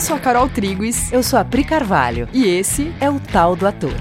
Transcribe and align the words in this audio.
Eu 0.00 0.02
sou 0.02 0.16
a 0.16 0.18
Carol 0.18 0.48
Triguis. 0.48 1.12
Eu 1.12 1.22
sou 1.22 1.38
a 1.38 1.44
Pri 1.44 1.62
Carvalho. 1.62 2.26
E 2.32 2.46
esse 2.46 2.90
é 3.02 3.10
o 3.10 3.20
Tal 3.20 3.54
do 3.54 3.66
Ator. 3.66 3.92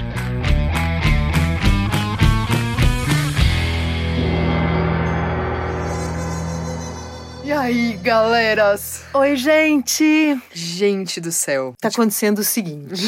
E 7.44 7.52
aí, 7.52 8.00
galeras? 8.02 9.04
Oi, 9.14 9.36
gente! 9.36 10.42
Gente 10.54 11.20
do 11.20 11.34
céu. 11.34 11.74
Tá 11.82 11.90
acontecendo 11.90 12.40
o 12.40 12.46
seguinte. 12.46 13.04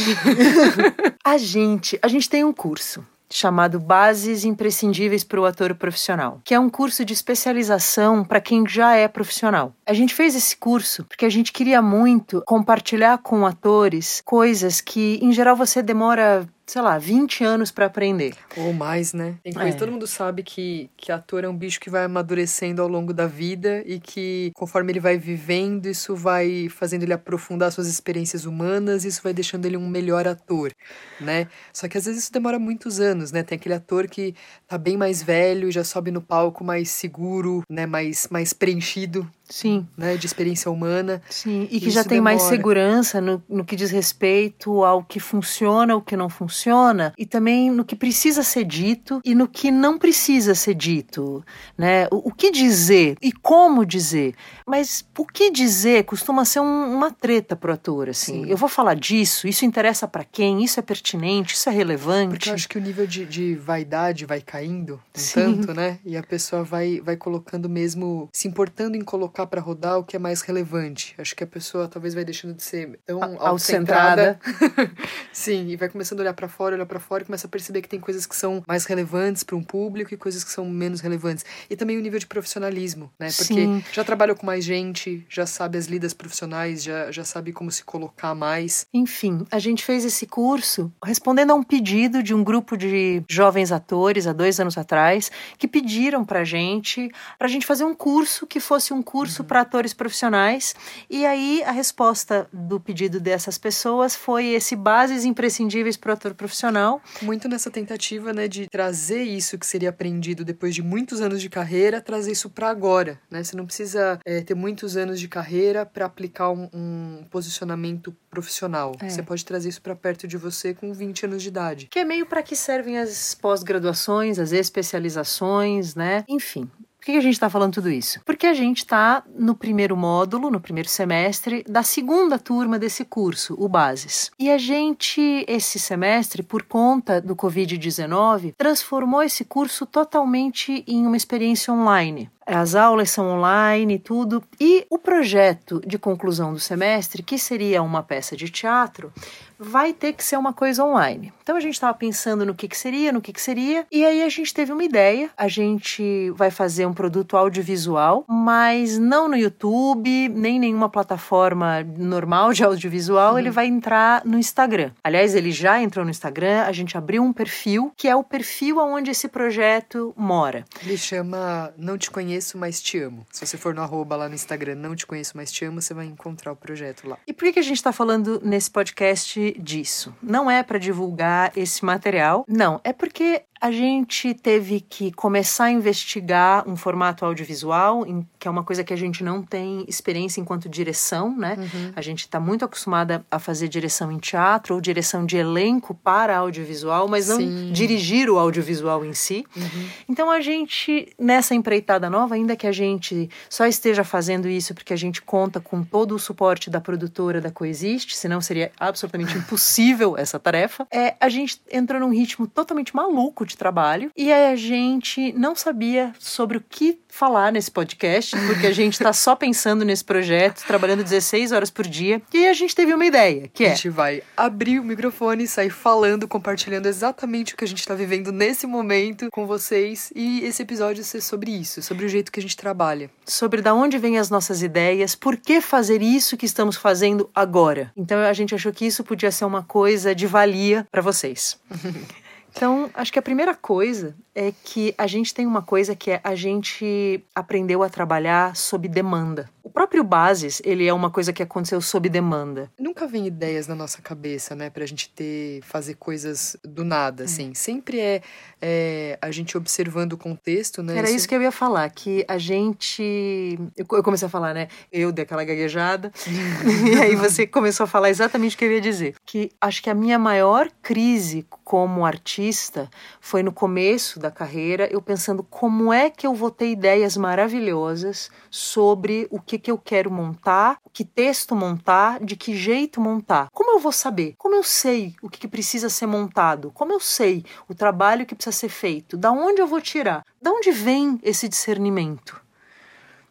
a 1.23 1.37
gente, 1.37 1.97
a 2.01 2.09
gente 2.09 2.29
tem 2.29 2.43
um 2.43 2.51
curso 2.51 3.05
chamado 3.31 3.79
Bases 3.79 4.43
Imprescindíveis 4.43 5.23
para 5.23 5.39
o 5.39 5.45
Ator 5.45 5.73
Profissional, 5.75 6.41
que 6.43 6.53
é 6.53 6.59
um 6.59 6.69
curso 6.69 7.05
de 7.05 7.13
especialização 7.13 8.23
para 8.23 8.41
quem 8.41 8.67
já 8.67 8.95
é 8.95 9.07
profissional. 9.07 9.73
A 9.91 9.94
gente 9.94 10.16
fez 10.16 10.36
esse 10.36 10.55
curso 10.55 11.04
porque 11.04 11.26
a 11.26 11.30
gente 11.30 11.52
queria 11.52 11.81
muito 11.81 12.41
compartilhar 12.45 13.18
com 13.18 13.45
atores 13.45 14.22
coisas 14.23 14.80
que, 14.80 15.20
em 15.22 15.34
geral, 15.34 15.54
você 15.54 15.84
demora 15.84 16.48
sei 16.72 16.81
lá, 16.81 16.98
20 16.98 17.44
anos 17.44 17.70
para 17.70 17.88
aprender. 17.88 18.34
Ou 18.55 18.72
mais, 18.72 19.12
né? 19.12 19.36
Tem 19.44 19.52
coisa, 19.52 19.67
é. 19.67 19.73
todo 19.73 19.91
mundo 19.91 20.08
sabe 20.08 20.41
que, 20.41 20.90
que 20.95 21.12
ator 21.12 21.44
é 21.44 21.50
um 21.50 21.55
bicho 21.55 21.81
que 21.81 21.90
vai 21.90 22.05
amadurecendo 22.05 22.81
ao 22.81 22.88
longo 22.88 23.14
da 23.14 23.27
vida 23.27 23.84
e 23.86 24.00
que 24.00 24.52
conforme 24.55 24.94
ele 24.94 25.00
vai 25.02 25.17
vivendo, 25.17 25.88
isso 25.88 26.16
vai 26.16 26.70
fazendo 26.70 27.03
ele 27.03 27.12
aprofundar 27.12 27.73
suas 27.73 27.88
experiências 27.88 28.45
humanas, 28.45 29.03
isso 29.03 29.22
vai 29.22 29.34
deixando 29.34 29.66
ele 29.66 29.76
um 29.76 29.89
melhor 29.89 30.26
ator, 30.26 30.72
né? 31.20 31.50
Só 31.73 31.89
que 31.89 31.98
às 31.98 32.05
vezes 32.05 32.23
isso 32.23 32.31
demora 32.31 32.58
muitos 32.58 33.02
anos, 33.02 33.34
né? 33.34 33.44
Tem 33.44 33.58
aquele 33.58 33.76
ator 33.76 34.08
que 34.08 34.34
tá 34.66 34.78
bem 34.78 34.95
mais 34.95 35.22
velho, 35.22 35.70
já 35.70 35.84
sobe 35.84 36.09
no 36.09 36.22
palco 36.22 36.64
mais 36.64 36.89
seguro, 36.89 37.64
né, 37.70 37.86
mais 37.86 38.30
mais 38.31 38.53
preenchido 38.53 39.30
Sim. 39.51 39.85
Né, 39.97 40.17
de 40.17 40.25
experiência 40.25 40.71
humana. 40.71 41.21
Sim, 41.29 41.67
e 41.69 41.80
que 41.80 41.89
já 41.91 42.03
tem 42.03 42.17
demora. 42.17 42.35
mais 42.35 42.41
segurança 42.44 43.19
no, 43.21 43.44
no 43.47 43.66
que 43.66 43.75
diz 43.75 43.91
respeito 43.91 44.83
ao 44.83 45.03
que 45.03 45.19
funciona, 45.19 45.95
o 45.95 46.02
que 46.02 46.16
não 46.16 46.30
funciona, 46.30 47.13
e 47.17 47.25
também 47.25 47.69
no 47.69 47.85
que 47.85 47.95
precisa 47.95 48.41
ser 48.41 48.63
dito 48.63 49.21
e 49.23 49.35
no 49.35 49.47
que 49.47 49.69
não 49.69 49.97
precisa 49.97 50.55
ser 50.55 50.73
dito. 50.73 51.43
Né? 51.77 52.08
O, 52.11 52.30
o 52.30 52.33
que 52.33 52.49
dizer 52.52 53.17
e 53.21 53.31
como 53.31 53.85
dizer. 53.85 54.35
Mas 54.66 55.05
o 55.17 55.25
que 55.25 55.52
dizer 55.52 56.05
costuma 56.05 56.45
ser 56.45 56.61
um, 56.61 56.93
uma 56.93 57.11
treta 57.11 57.55
pro 57.55 57.73
ator, 57.73 58.09
assim. 58.09 58.45
Sim. 58.45 58.49
Eu 58.49 58.58
vou 58.58 58.69
falar 58.69 58.95
disso, 58.95 59.47
isso 59.47 59.65
interessa 59.65 60.08
para 60.08 60.23
quem, 60.23 60.63
isso 60.63 60.80
é 60.80 60.83
pertinente, 60.83 61.55
isso 61.55 61.69
é 61.69 61.71
relevante. 61.71 62.30
Porque 62.31 62.49
eu 62.49 62.53
acho 62.53 62.69
que 62.69 62.77
o 62.77 62.81
nível 62.81 63.05
de, 63.05 63.25
de 63.25 63.55
vaidade 63.55 64.25
vai 64.25 64.41
caindo 64.41 64.95
um 64.95 65.19
Sim. 65.19 65.33
tanto, 65.33 65.73
né? 65.73 65.99
E 66.05 66.15
a 66.15 66.23
pessoa 66.23 66.63
vai, 66.63 67.02
vai 67.02 67.17
colocando 67.17 67.69
mesmo, 67.69 68.30
se 68.31 68.47
importando 68.47 68.95
em 68.95 69.02
colocar 69.02 69.41
colocar 69.42 69.47
para 69.47 69.61
rodar 69.61 70.00
o 70.00 70.03
que 70.03 70.16
é 70.16 70.20
mais 70.20 70.42
relevante. 70.42 71.16
Acho 71.17 71.36
que 71.36 71.44
a 71.44 71.47
pessoa 71.47 71.88
talvez 71.88 72.14
vai 72.14 72.23
deixando 72.23 72.53
de 72.53 72.64
ser 72.64 73.00
tão 73.06 73.22
autocentrada. 73.39 74.39
Sim, 75.31 75.70
e 75.70 75.75
vai 75.75 75.89
começando 75.89 76.20
a 76.20 76.23
olhar 76.23 76.33
para 76.33 76.48
fora, 76.48 76.75
olhar 76.75 76.86
para 76.86 77.00
fora 77.00 77.23
e 77.23 77.25
começa 77.25 77.48
a 77.48 77.50
perceber 77.50 77.81
que 77.81 77.89
tem 77.89 78.00
coisas 78.00 78.25
que 78.25 78.36
são 78.36 78.64
mais 78.67 78.86
relevantes 78.86 79.44
para 79.44 79.56
um 79.56 79.64
público 79.64 80.14
e 80.14 80.17
coisas 80.17 80.44
que 80.44 80.52
são 80.52 80.66
menos 80.66 81.02
relevantes. 81.02 81.45
E 81.70 81.75
também 81.75 81.98
o 81.98 82.02
nível 82.02 82.20
de 82.20 82.28
profissionalismo, 82.28 83.11
né? 83.20 83.28
Porque 83.36 83.53
Sim. 83.53 83.83
já 83.92 84.03
trabalhou 84.03 84.36
com 84.36 84.45
mais 84.45 84.64
gente, 84.64 85.25
já 85.30 85.45
sabe 85.45 85.78
as 85.78 85.86
lidas 85.86 86.14
profissionais, 86.14 86.83
já, 86.83 87.11
já 87.11 87.23
sabe 87.23 87.52
como 87.52 87.72
se 87.72 87.83
colocar 87.83 88.36
mais. 88.36 88.86
Enfim, 88.94 89.45
a 89.52 89.59
gente 89.59 89.83
fez 89.83 90.05
esse 90.05 90.26
curso 90.26 90.92
respondendo 91.03 91.52
a 91.52 91.55
um 91.55 91.64
pedido 91.64 92.22
de 92.22 92.33
um 92.33 92.44
grupo 92.44 92.78
de 92.78 93.23
jovens 93.30 93.72
atores 93.72 94.28
há 94.28 94.33
dois 94.33 94.59
anos 94.59 94.78
atrás 94.78 95.31
que 95.58 95.67
pediram 95.67 96.23
pra 96.26 96.44
gente, 96.44 97.09
pra 97.38 97.48
gente 97.48 97.66
fazer 97.66 97.83
um 97.83 97.94
curso 97.94 98.45
que 98.45 98.59
fosse 98.59 98.94
um 98.94 99.02
curso 99.02 99.30
curso 99.31 99.43
para 99.43 99.61
atores 99.61 99.93
profissionais. 99.93 100.75
E 101.09 101.25
aí 101.25 101.63
a 101.65 101.71
resposta 101.71 102.47
do 102.51 102.79
pedido 102.79 103.19
dessas 103.19 103.57
pessoas 103.57 104.15
foi 104.15 104.47
esse 104.47 104.75
bases 104.75 105.23
imprescindíveis 105.23 105.95
para 105.95 106.11
o 106.11 106.14
ator 106.14 106.33
profissional. 106.33 107.02
Muito 107.21 107.47
nessa 107.47 107.71
tentativa, 107.71 108.33
né, 108.33 108.47
de 108.47 108.67
trazer 108.67 109.23
isso 109.23 109.58
que 109.58 109.65
seria 109.65 109.89
aprendido 109.89 110.43
depois 110.43 110.75
de 110.75 110.81
muitos 110.81 111.21
anos 111.21 111.41
de 111.41 111.49
carreira, 111.49 112.02
trazer 112.02 112.31
isso 112.31 112.49
para 112.49 112.70
agora, 112.70 113.20
né? 113.30 113.43
Você 113.43 113.55
não 113.55 113.65
precisa 113.65 114.20
é, 114.25 114.41
ter 114.41 114.55
muitos 114.55 114.97
anos 114.97 115.20
de 115.20 115.27
carreira 115.27 115.86
para 115.86 116.05
aplicar 116.05 116.52
um, 116.52 116.70
um, 116.73 117.25
posicionamento 117.30 118.15
profissional. 118.30 118.95
É. 118.99 119.09
Você 119.09 119.23
pode 119.23 119.45
trazer 119.45 119.70
isso 119.70 119.81
para 119.81 119.95
perto 119.95 120.27
de 120.27 120.37
você 120.37 120.73
com 120.73 120.93
20 120.93 121.25
anos 121.25 121.41
de 121.41 121.47
idade. 121.47 121.87
Que 121.87 121.99
é 121.99 122.03
meio 122.03 122.25
para 122.25 122.43
que 122.43 122.55
servem 122.55 122.97
as 122.97 123.33
pós-graduações, 123.36 124.39
as 124.39 124.52
especializações, 124.52 125.95
né? 125.95 126.23
Enfim, 126.27 126.70
por 127.02 127.06
que 127.06 127.17
a 127.17 127.22
gente 127.22 127.34
está 127.34 127.50
falando 127.50 127.73
tudo 127.73 127.89
isso? 127.89 128.22
Porque 128.24 128.45
a 128.45 128.54
gente 128.54 128.78
está 128.78 129.24
no 129.36 129.56
primeiro 129.56 129.98
módulo, 129.98 130.51
no 130.51 130.62
primeiro 130.62 130.88
semestre, 130.88 131.63
da 131.68 131.81
segunda 131.81 132.38
turma 132.38 132.78
desse 132.78 133.04
curso, 133.04 133.56
o 133.57 133.68
Bases. 133.68 134.30
E 134.38 134.51
a 134.51 134.57
gente, 134.60 135.44
esse 135.48 135.80
semestre, 135.80 136.44
por 136.44 136.62
conta 136.62 137.19
do 137.19 137.36
Covid-19, 137.36 138.54
transformou 138.56 139.24
esse 139.24 139.44
curso 139.44 139.88
totalmente 139.88 140.84
em 140.88 141.07
uma 141.07 141.18
experiência 141.18 141.74
online. 141.74 142.30
As 142.45 142.75
aulas 142.75 143.10
são 143.10 143.30
online 143.30 143.95
e 143.95 144.00
tudo. 144.00 144.44
E 144.60 144.86
o 144.88 145.00
projeto 145.00 145.81
de 145.83 145.98
conclusão 145.98 146.54
do 146.54 146.60
semestre, 146.60 147.24
que 147.24 147.38
seria 147.38 147.81
uma 147.81 148.04
peça 148.04 148.36
de 148.36 148.50
teatro, 148.50 149.12
vai 149.62 149.94
ter 149.94 150.13
que 150.13 150.24
ser 150.24 150.38
uma 150.38 150.54
coisa 150.54 150.83
online. 150.83 151.31
Então 151.44 151.56
a 151.56 151.60
gente 151.60 151.74
estava 151.74 151.94
pensando 151.94 152.45
no 152.45 152.56
que, 152.56 152.68
que 152.68 152.77
seria, 152.77 153.12
no 153.12 153.22
que, 153.22 153.31
que 153.31 153.42
seria, 153.42 153.86
e 153.92 154.04
aí 154.06 154.24
a 154.24 154.30
gente 154.30 154.54
teve 154.54 154.72
uma 154.72 154.83
ideia. 154.83 155.30
A 155.38 155.48
gente 155.48 156.31
vai 156.31 156.50
fazer 156.50 156.86
um 156.86 156.94
produto 156.94 157.38
audiovisual, 157.38 158.25
mas 158.27 158.98
não 158.98 159.27
no 159.27 159.36
YouTube, 159.36 160.30
nem 160.30 160.60
nenhuma 160.60 160.89
plataforma 160.89 161.83
normal 161.98 162.54
de 162.54 162.63
audiovisual, 162.63 163.38
ele 163.38 163.51
vai 163.51 163.68
entrar 163.68 164.24
no 164.25 164.38
Instagram. 164.38 164.92
Aliás, 165.04 165.36
ele 165.36 165.51
já 165.51 165.81
entrou 165.81 166.04
no 166.04 166.12
Instagram, 166.12 166.63
a 166.63 166.71
gente 166.71 166.98
abriu 166.98 167.24
um 167.24 167.31
perfil, 167.31 167.92
que 167.95 168.07
é 168.07 168.16
o 168.16 168.24
perfil 168.24 168.80
onde 168.80 169.12
esse 169.12 169.27
projeto 169.27 170.13
mora. 170.18 170.66
Ele 170.83 170.98
chama 170.98 171.74
Não 171.77 171.98
Te 171.98 172.10
Conheço 172.10 172.31
conheço, 172.31 172.57
mas 172.57 172.81
te 172.81 172.98
amo. 173.00 173.25
Se 173.31 173.45
você 173.45 173.57
for 173.57 173.74
no 173.74 173.81
arroba 173.81 174.16
lá 174.16 174.30
no 174.30 174.36
Instagram, 174.36 174.75
não 174.75 174.95
te 174.95 175.06
conheço, 175.06 175.33
mas 175.36 175.51
te 175.51 175.66
amo, 175.66 175.81
você 175.81 175.94
vai 175.94 176.06
encontrar 176.06 176.51
o 176.51 176.56
projeto 176.56 177.07
lá. 177.07 177.18
E 177.27 177.33
por 177.33 177.45
que, 177.45 177.54
que 177.54 177.60
a 177.60 177.63
gente 177.63 177.77
está 177.77 177.92
falando 177.92 178.42
nesse 178.44 178.71
podcast 178.71 179.50
disso? 179.60 180.13
Não 180.22 180.50
é 180.50 180.63
para 180.63 180.78
divulgar 180.78 181.51
esse 181.56 181.84
material, 181.84 182.45
não. 182.48 182.80
É 182.84 182.94
porque 182.94 183.44
a 183.62 183.72
gente 183.72 184.33
teve 184.33 184.81
que 184.81 185.12
começar 185.12 185.66
a 185.66 185.72
investigar 185.72 186.68
um 186.68 186.75
formato 186.75 187.24
audiovisual, 187.24 188.04
que 188.39 188.48
é 188.48 188.51
uma 188.51 188.63
coisa 188.63 188.83
que 188.83 188.92
a 188.92 188.98
gente 188.98 189.24
não 189.24 189.44
tem 189.44 189.86
experiência 189.88 190.42
enquanto 190.42 190.68
direção, 190.68 191.38
né? 191.38 191.56
Uhum. 191.60 191.92
A 191.95 192.01
gente 192.01 192.21
está 192.21 192.39
muito 192.39 192.66
acostumada 192.66 193.24
a 193.30 193.38
fazer 193.38 193.68
direção 193.68 194.12
em 194.12 194.18
teatro 194.18 194.74
ou 194.74 194.81
direção 194.81 195.27
de 195.27 195.38
elenco 195.38 195.94
para 195.94 196.36
audiovisual, 196.38 197.07
mas 197.07 197.27
não 197.27 197.38
Sim. 197.38 197.71
dirigir 197.71 198.31
o 198.31 198.39
audiovisual 198.39 199.06
em 199.06 199.13
si. 199.13 199.45
Uhum. 199.56 199.89
Então 200.10 200.31
a 200.31 200.42
gente, 200.42 201.13
nessa 201.19 201.54
empreitada 201.54 202.10
nova, 202.10 202.33
ainda 202.33 202.56
que 202.56 202.66
a 202.66 202.71
gente 202.71 203.30
só 203.48 203.68
esteja 203.68 204.04
fazendo 204.04 204.50
isso 204.50 204.74
porque 204.74 204.92
a 204.92 204.98
gente 204.98 205.21
conta 205.21 205.60
com 205.60 205.83
todo 205.83 206.16
o 206.16 206.19
suporte 206.19 206.68
da 206.68 206.81
produtora 206.81 207.39
da 207.39 207.51
Coexiste, 207.51 208.18
senão 208.18 208.42
seria 208.42 208.71
absolutamente 208.80 209.38
impossível 209.38 210.18
essa 210.18 210.39
tarefa, 210.39 210.88
é, 210.89 211.16
a 211.19 211.30
gente 211.30 211.62
entrou 211.71 212.01
num 212.01 212.10
ritmo 212.10 212.48
totalmente 212.48 212.95
maluco 212.95 213.45
de 213.51 213.57
trabalho 213.57 214.12
e 214.18 214.31
a 214.31 214.56
gente 214.56 215.31
não 215.34 215.56
sabia 215.56 216.13
sobre 216.19 216.57
o 216.57 216.63
que 216.68 217.00
falar 217.12 217.51
nesse 217.51 217.69
podcast, 217.69 218.36
porque 218.48 218.68
a 218.68 218.72
gente 218.72 218.94
está 218.94 219.12
só 219.13 219.36
pensando 219.36 219.86
nesse 219.86 220.04
projeto, 220.04 220.63
trabalhando 220.66 221.04
16 221.04 221.51
horas 221.51 221.69
por 221.69 221.86
dia. 221.86 222.22
E 222.34 222.38
aí 222.38 222.48
a 222.48 222.54
gente 222.54 222.75
teve 222.75 222.94
uma 222.94 223.06
ideia, 223.06 223.50
que 223.54 223.66
é... 223.66 223.72
A 223.72 223.75
gente 223.75 223.89
vai 223.89 224.24
abrir 224.36 224.80
o 224.80 224.84
microfone, 224.84 225.48
sair 225.48 225.69
falando, 225.69 226.28
compartilhando 226.28 226.88
exatamente 226.88 227.54
o 227.54 227.57
que 227.57 227.66
a 227.66 227.68
gente 227.68 227.80
está 227.80 227.94
vivendo 227.94 228.31
nesse 228.31 228.66
momento 228.66 229.30
com 229.31 229.45
vocês. 229.45 230.12
E 230.16 230.44
esse 230.45 230.62
episódio 230.62 231.04
ser 231.04 231.22
sobre 231.22 231.51
isso, 231.51 231.81
sobre 231.81 232.06
o 232.06 232.10
jeito 232.10 232.31
que 232.31 232.39
a 232.39 232.44
gente 232.44 232.56
trabalha. 232.56 233.10
Sobre 233.25 233.62
da 233.62 233.74
onde 233.74 233.97
vêm 233.97 234.18
as 234.18 234.30
nossas 234.30 234.63
ideias, 234.63 235.15
por 235.15 235.36
que 235.38 235.59
fazer 235.59 236.01
isso 236.01 236.38
que 236.38 236.45
estamos 236.45 236.77
fazendo 236.77 237.30
agora. 237.36 237.92
Então 237.95 238.19
a 238.19 238.33
gente 238.33 238.56
achou 238.56 238.71
que 238.71 238.86
isso 238.86 239.04
podia 239.04 239.31
ser 239.31 239.45
uma 239.45 239.63
coisa 239.63 240.15
de 240.15 240.25
valia 240.25 240.88
para 240.92 241.01
vocês. 241.01 241.59
Então, 242.51 242.89
acho 242.94 243.12
que 243.12 243.19
a 243.19 243.21
primeira 243.21 243.56
coisa 243.56 244.15
é 244.36 244.51
que 244.63 244.94
a 244.98 245.07
gente 245.07 245.33
tem 245.33 245.45
uma 245.45 245.62
coisa 245.62 245.95
que 245.95 246.12
é 246.12 246.21
a 246.24 246.36
gente 246.36 247.24
aprendeu 247.33 247.81
a 247.81 247.89
trabalhar 247.89 248.56
sob 248.56 248.88
demanda. 248.88 249.50
O 249.63 249.69
próprio 249.69 250.03
Bases, 250.03 250.61
ele 250.65 250.87
é 250.87 250.93
uma 250.93 251.11
coisa 251.11 251.31
que 251.31 251.43
aconteceu 251.43 251.79
sob 251.81 252.09
demanda. 252.09 252.71
Nunca 252.79 253.07
vem 253.07 253.27
ideias 253.27 253.67
na 253.67 253.75
nossa 253.75 254.01
cabeça, 254.01 254.55
né, 254.55 254.69
pra 254.69 254.85
gente 254.85 255.09
ter, 255.09 255.61
fazer 255.63 255.95
coisas 255.95 256.57
do 256.63 256.83
nada, 256.83 257.25
assim. 257.25 257.51
É. 257.51 257.53
Sempre 257.53 257.99
é, 257.99 258.21
é, 258.61 259.19
a 259.21 259.29
gente 259.29 259.57
observando 259.57 260.13
o 260.13 260.17
contexto, 260.17 260.81
né? 260.81 260.97
Era 260.97 261.09
isso 261.09 261.27
que 261.27 261.35
eu 261.35 261.41
ia 261.41 261.51
falar, 261.51 261.89
que 261.89 262.25
a 262.27 262.37
gente... 262.37 263.57
Eu 263.77 264.03
comecei 264.03 264.25
a 264.25 264.29
falar, 264.29 264.53
né, 264.53 264.67
eu 264.91 265.11
dei 265.11 265.23
aquela 265.23 265.43
gaguejada, 265.43 266.11
e 266.89 266.99
aí 266.99 267.15
você 267.15 267.45
começou 267.45 267.83
a 267.83 267.87
falar 267.87 268.09
exatamente 268.09 268.55
o 268.55 268.59
que 268.59 268.65
eu 268.65 268.71
ia 268.71 268.81
dizer. 268.81 269.15
Que 269.25 269.51
acho 269.61 269.83
que 269.83 269.89
a 269.89 269.93
minha 269.93 270.17
maior 270.17 270.69
crise 270.81 271.45
como 271.63 272.05
artista 272.05 272.89
foi 273.19 273.43
no 273.43 273.51
começo 273.53 274.19
da 274.19 274.29
carreira, 274.29 274.89
eu 274.91 275.01
pensando 275.01 275.43
como 275.43 275.93
é 275.93 276.09
que 276.09 276.27
eu 276.27 276.33
vou 276.33 276.51
ter 276.51 276.69
ideias 276.69 277.15
maravilhosas 277.15 278.29
sobre 278.49 279.27
o 279.29 279.39
que 279.39 279.50
que 279.57 279.71
eu 279.71 279.77
quero 279.77 280.12
montar, 280.12 280.77
que 280.94 281.03
texto 281.03 281.56
montar, 281.56 282.24
de 282.24 282.36
que 282.36 282.56
jeito 282.56 283.00
montar. 283.01 283.50
Como 283.51 283.71
eu 283.71 283.80
vou 283.80 283.92
saber? 283.92 284.36
Como 284.38 284.56
eu 284.56 284.63
sei 284.63 285.15
o 285.21 285.30
que, 285.30 285.39
que 285.39 285.48
precisa 285.48 285.89
ser 285.89 286.07
montado? 286.07 286.71
Como 286.71 286.92
eu 286.92 287.00
sei 287.00 287.44
o 287.68 287.74
trabalho 287.74 288.25
que 288.25 288.36
precisa 288.36 288.56
ser 288.56 288.69
feito? 288.69 289.18
Da 289.18 289.31
onde 289.31 289.62
eu 289.62 289.68
vou 289.68 289.81
tirar? 289.81 290.25
Da 290.42 290.51
onde 290.51 290.71
vem 290.71 291.19
esse 291.24 291.48
discernimento? 291.48 292.42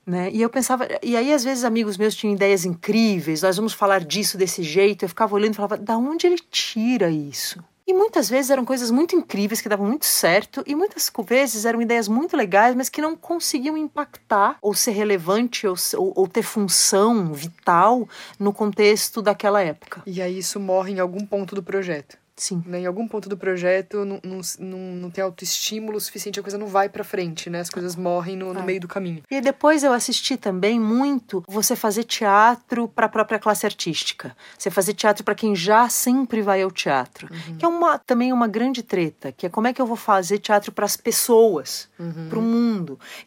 Né? 0.06 0.30
E 0.32 0.42
eu 0.42 0.50
pensava, 0.50 0.88
e 1.02 1.16
aí 1.16 1.32
às 1.32 1.44
vezes 1.44 1.62
amigos 1.62 1.96
meus 1.96 2.14
tinham 2.14 2.34
ideias 2.34 2.64
incríveis, 2.64 3.42
nós 3.42 3.56
vamos 3.56 3.72
falar 3.72 4.00
disso 4.00 4.36
desse 4.36 4.62
jeito, 4.62 5.04
eu 5.04 5.08
ficava 5.08 5.34
olhando 5.34 5.52
e 5.52 5.56
falava, 5.56 5.76
da 5.76 5.96
onde 5.96 6.26
ele 6.26 6.38
tira 6.50 7.10
isso? 7.10 7.62
E 7.90 7.92
muitas 7.92 8.30
vezes 8.30 8.52
eram 8.52 8.64
coisas 8.64 8.88
muito 8.88 9.16
incríveis 9.16 9.60
que 9.60 9.68
davam 9.68 9.84
muito 9.84 10.06
certo, 10.06 10.62
e 10.64 10.76
muitas 10.76 11.10
vezes 11.26 11.64
eram 11.64 11.82
ideias 11.82 12.06
muito 12.06 12.36
legais, 12.36 12.72
mas 12.76 12.88
que 12.88 13.00
não 13.00 13.16
conseguiam 13.16 13.76
impactar 13.76 14.56
ou 14.62 14.72
ser 14.72 14.92
relevante 14.92 15.66
ou, 15.66 15.74
ou, 15.96 16.12
ou 16.14 16.28
ter 16.28 16.42
função 16.42 17.32
vital 17.34 18.08
no 18.38 18.52
contexto 18.52 19.20
daquela 19.20 19.60
época. 19.60 20.04
E 20.06 20.22
aí 20.22 20.38
isso 20.38 20.60
morre 20.60 20.92
em 20.92 21.00
algum 21.00 21.26
ponto 21.26 21.56
do 21.56 21.64
projeto. 21.64 22.16
Sim. 22.40 22.62
Né? 22.66 22.80
Em 22.80 22.86
algum 22.86 23.06
ponto 23.06 23.28
do 23.28 23.36
projeto 23.36 24.02
não, 24.04 24.18
não, 24.24 24.40
não, 24.58 24.78
não 24.78 25.10
tem 25.10 25.22
autoestímulo 25.22 26.00
suficiente, 26.00 26.40
a 26.40 26.42
coisa 26.42 26.56
não 26.56 26.66
vai 26.66 26.88
para 26.88 27.04
frente, 27.04 27.50
né? 27.50 27.60
As 27.60 27.68
coisas 27.68 27.94
morrem 27.94 28.34
no, 28.34 28.54
no 28.54 28.60
É. 28.60 28.62
meio 28.62 28.80
do 28.80 28.88
caminho. 28.88 29.22
E 29.30 29.40
depois 29.42 29.84
eu 29.84 29.92
assisti 29.92 30.38
também 30.38 30.80
muito 30.80 31.44
você 31.46 31.76
fazer 31.76 32.04
teatro 32.04 32.88
para 32.88 33.04
a 33.04 33.08
própria 33.10 33.38
classe 33.38 33.66
artística. 33.66 34.34
Você 34.56 34.70
fazer 34.70 34.94
teatro 34.94 35.22
para 35.22 35.34
quem 35.34 35.54
já 35.54 35.86
sempre 35.90 36.40
vai 36.40 36.62
ao 36.62 36.70
teatro. 36.70 37.28
Que 37.58 37.64
é 37.64 37.68
uma, 37.68 37.98
também 37.98 38.32
uma 38.32 38.48
grande 38.48 38.82
treta, 38.82 39.32
que 39.32 39.44
é 39.44 39.50
como 39.50 39.66
é 39.66 39.72
que 39.74 39.82
eu 39.82 39.86
vou 39.86 39.96
fazer 39.96 40.38
teatro 40.38 40.72
para 40.72 40.86
as 40.86 40.96
pessoas, 40.96 41.90
para 42.30 42.38
o 42.38 42.42
mundo. 42.42 42.60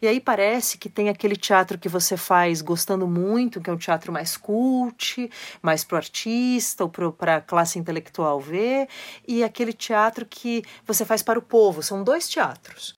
E 0.02 0.06
aí 0.08 0.20
parece 0.20 0.78
que 0.78 0.88
tem 0.88 1.08
aquele 1.08 1.36
teatro 1.36 1.78
que 1.78 1.88
você 1.88 2.16
faz 2.16 2.60
gostando 2.62 3.06
muito, 3.06 3.60
que 3.60 3.70
é 3.70 3.72
um 3.72 3.76
teatro 3.76 4.12
mais 4.12 4.36
cult, 4.36 5.30
mais 5.62 5.84
pro 5.84 5.96
artista 5.96 6.84
ou 6.84 6.90
para 7.12 7.36
a 7.36 7.40
classe 7.40 7.78
intelectual 7.78 8.40
ver, 8.40 8.88
e 9.26 9.42
aquele 9.44 9.72
teatro 9.72 10.26
que 10.26 10.62
você 10.86 11.04
faz 11.04 11.22
para 11.22 11.38
o 11.38 11.42
povo. 11.42 11.82
São 11.82 12.02
dois 12.02 12.28
teatros. 12.28 12.96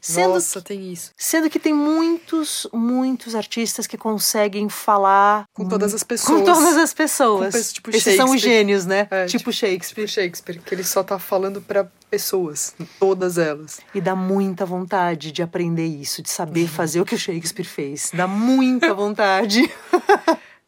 Sendo 0.00 0.34
Nossa, 0.34 0.60
tem 0.60 0.92
isso. 0.92 1.12
Sendo 1.16 1.48
que 1.50 1.58
tem 1.58 1.72
muitos, 1.72 2.66
muitos 2.72 3.34
artistas 3.34 3.86
que 3.86 3.96
conseguem 3.96 4.68
falar 4.68 5.46
Com 5.52 5.68
todas 5.68 5.94
as 5.94 6.02
pessoas. 6.04 6.38
com 6.40 6.44
todas 6.44 6.76
as 6.76 6.92
pessoas. 6.94 7.54
Com 7.54 7.72
tipo 7.74 7.90
Esses 7.90 8.16
são 8.16 8.30
os 8.34 8.40
gênios, 8.40 8.86
né? 8.86 9.06
É, 9.10 9.26
tipo, 9.26 9.38
tipo- 9.38 9.52
Shakespeare. 9.52 10.08
Shakespeare, 10.08 10.58
que 10.60 10.74
ele 10.74 10.84
só 10.84 11.02
tá 11.02 11.18
falando 11.18 11.60
para 11.60 11.88
pessoas, 12.14 12.76
todas 13.00 13.38
elas. 13.38 13.80
E 13.92 14.00
dá 14.00 14.14
muita 14.14 14.64
vontade 14.64 15.32
de 15.32 15.42
aprender 15.42 15.86
isso, 15.86 16.22
de 16.22 16.30
saber 16.30 16.68
fazer 16.68 17.00
o 17.00 17.04
que 17.04 17.16
o 17.16 17.18
Shakespeare 17.18 17.64
fez. 17.66 18.12
Dá 18.14 18.28
muita 18.28 18.94
vontade. 18.94 19.68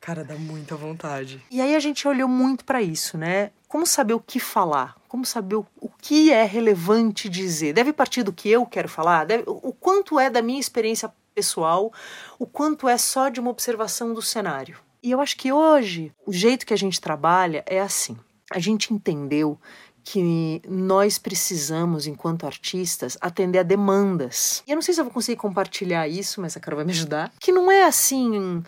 Cara, 0.01 0.25
dá 0.25 0.35
muita 0.35 0.75
vontade. 0.75 1.41
E 1.49 1.61
aí 1.61 1.77
a 1.77 1.79
gente 1.79 2.07
olhou 2.09 2.29
muito 2.29 2.65
para 2.65 2.83
isso, 2.83 3.17
né? 3.17 3.51
Como 3.69 3.87
saber 3.87 4.15
o 4.15 4.21
que 4.21 4.41
falar? 4.41 4.97
Como 5.09 5.25
saber 5.25 5.55
o, 5.55 5.67
o 5.81 5.89
que 5.89 6.33
é 6.33 6.43
relevante 6.45 7.29
dizer? 7.29 7.73
Deve 7.73 7.93
partir 7.93 8.25
do 8.25 8.33
que 8.33 8.49
eu 8.49 8.67
quero 8.67 8.89
falar? 8.89 9.25
Deve- 9.25 9.45
o 9.47 9.73
quanto 9.73 10.19
é 10.19 10.29
da 10.29 10.43
minha 10.43 10.59
experiência 10.59 11.13
pessoal? 11.33 11.93
O 12.41 12.47
quanto 12.47 12.89
é 12.89 12.99
só 12.99 13.29
de 13.29 13.39
uma 13.39 13.51
observação 13.51 14.13
do 14.13 14.21
cenário? 14.23 14.79
E 15.01 15.13
eu 15.13 15.21
acho 15.21 15.37
que 15.37 15.53
hoje 15.53 16.11
o 16.27 16.33
jeito 16.33 16.67
que 16.67 16.75
a 16.75 16.79
gente 16.79 17.01
trabalha 17.01 17.63
é 17.67 17.81
assim. 17.81 18.17
A 18.53 18.61
gente 18.61 18.95
entendeu 18.95 19.59
que 20.09 20.63
nós 20.69 21.19
precisamos, 21.19 22.07
enquanto 22.07 22.47
artistas, 22.47 23.19
atender 23.21 23.59
a 23.59 23.63
demandas. 23.65 24.63
E 24.65 24.71
eu 24.71 24.77
não 24.77 24.83
sei 24.83 24.95
se 24.95 25.01
eu 25.01 25.05
vou 25.05 25.13
conseguir 25.13 25.37
compartilhar 25.37 26.07
isso, 26.07 26.41
mas 26.41 26.57
a 26.57 26.61
Carol 26.61 26.77
vai 26.77 26.85
me 26.85 26.93
ajudar. 26.93 27.33
Que 27.41 27.51
não 27.51 27.73
é 27.73 27.83
assim 27.83 28.63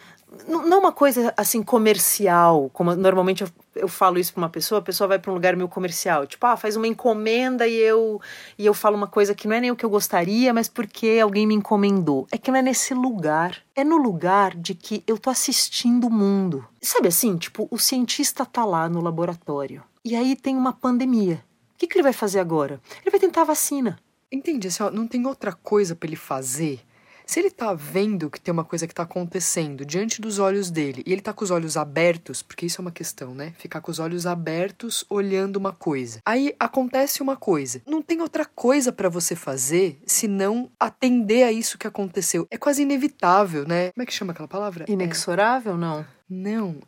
não 0.47 0.67
não 0.67 0.79
uma 0.79 0.93
coisa 0.93 1.33
assim 1.37 1.63
comercial, 1.63 2.71
como 2.73 2.95
normalmente 2.95 3.43
eu, 3.43 3.49
eu 3.75 3.89
falo 3.89 4.19
isso 4.19 4.33
para 4.33 4.43
uma 4.43 4.49
pessoa, 4.49 4.79
a 4.79 4.83
pessoa 4.83 5.09
vai 5.09 5.19
para 5.19 5.31
um 5.31 5.35
lugar 5.35 5.57
meio 5.57 5.69
comercial, 5.69 6.27
tipo, 6.27 6.45
ah, 6.47 6.57
faz 6.57 6.77
uma 6.77 6.87
encomenda 6.87 7.67
e 7.67 7.75
eu 7.75 8.21
e 8.59 8.67
eu 8.67 8.75
falo 8.75 8.97
uma 8.97 9.07
coisa 9.07 9.35
que 9.35 9.49
não 9.49 9.57
é 9.57 9.61
nem 9.61 9.71
o 9.71 9.77
que 9.77 9.85
eu 9.85 9.91
gostaria, 9.91 10.53
mas 10.53 10.69
porque 10.69 11.19
alguém 11.23 11.47
me 11.47 11.55
encomendou. 11.55 12.27
É 12.31 12.39
que 12.39 12.51
não 12.51 12.59
é 12.59 12.63
nesse 12.63 12.95
lugar, 12.95 13.59
é 13.75 13.83
no 13.85 13.97
lugar 13.97 14.55
de 14.55 14.75
que 14.75 15.03
eu 15.07 15.19
tô 15.19 15.31
assistindo 15.31 16.07
o 16.07 16.11
mundo. 16.11 16.65
Sabe 16.81 17.09
assim, 17.09 17.37
tipo, 17.37 17.67
o 17.71 17.79
cientista 17.79 18.45
tá 18.45 18.65
lá 18.65 18.89
no 18.89 19.01
laboratório 19.01 19.83
e 20.05 20.15
aí 20.15 20.37
tem 20.37 20.57
uma 20.57 20.73
pandemia. 20.73 21.45
O 21.75 21.79
que, 21.79 21.87
que 21.87 21.97
ele 21.97 22.03
vai 22.03 22.13
fazer 22.13 22.41
agora? 22.41 22.81
Ele 23.03 23.11
vai 23.11 23.21
tentar 23.21 23.43
a 23.43 23.45
vacina. 23.45 23.99
Entendi, 24.31 24.69
assim, 24.69 24.83
não 24.93 25.07
tem 25.07 25.25
outra 25.27 25.53
coisa 25.53 25.95
para 25.95 26.09
ele 26.09 26.17
fazer. 26.17 26.81
Se 27.29 27.41
ele 27.41 27.51
tá 27.51 27.75
vendo 27.75 28.31
que 28.31 28.41
tem 28.41 28.51
uma 28.51 28.65
coisa 28.65 28.87
que 28.87 28.95
tá 28.95 29.03
acontecendo 29.03 29.85
diante 29.85 30.19
dos 30.19 30.39
olhos 30.39 30.71
dele 30.71 31.03
e 31.05 31.13
ele 31.13 31.21
tá 31.21 31.31
com 31.31 31.45
os 31.45 31.51
olhos 31.51 31.77
abertos, 31.77 32.41
porque 32.41 32.65
isso 32.65 32.81
é 32.81 32.83
uma 32.83 32.91
questão, 32.91 33.35
né? 33.35 33.53
Ficar 33.59 33.83
com 33.83 33.91
os 33.91 33.99
olhos 33.99 34.25
abertos 34.25 35.05
olhando 35.11 35.57
uma 35.57 35.71
coisa. 35.71 36.21
Aí 36.25 36.55
acontece 36.59 37.21
uma 37.21 37.37
coisa. 37.37 37.83
Não 37.87 38.01
tem 38.01 38.23
outra 38.23 38.47
coisa 38.47 38.91
para 38.91 39.11
você 39.11 39.37
fazer 39.37 40.01
senão 40.07 40.71
atender 40.81 41.43
a 41.43 41.53
isso 41.53 41.77
que 41.77 41.87
aconteceu. 41.87 42.47
É 42.51 42.57
quase 42.57 42.81
inevitável, 42.81 43.69
né? 43.69 43.93
Como 43.93 44.03
é 44.03 44.07
que 44.07 44.15
chama 44.15 44.33
aquela 44.33 44.49
palavra? 44.49 44.87
Inexorável, 44.89 45.77
não? 45.77 45.99
É, 46.01 46.05
não, 46.05 46.18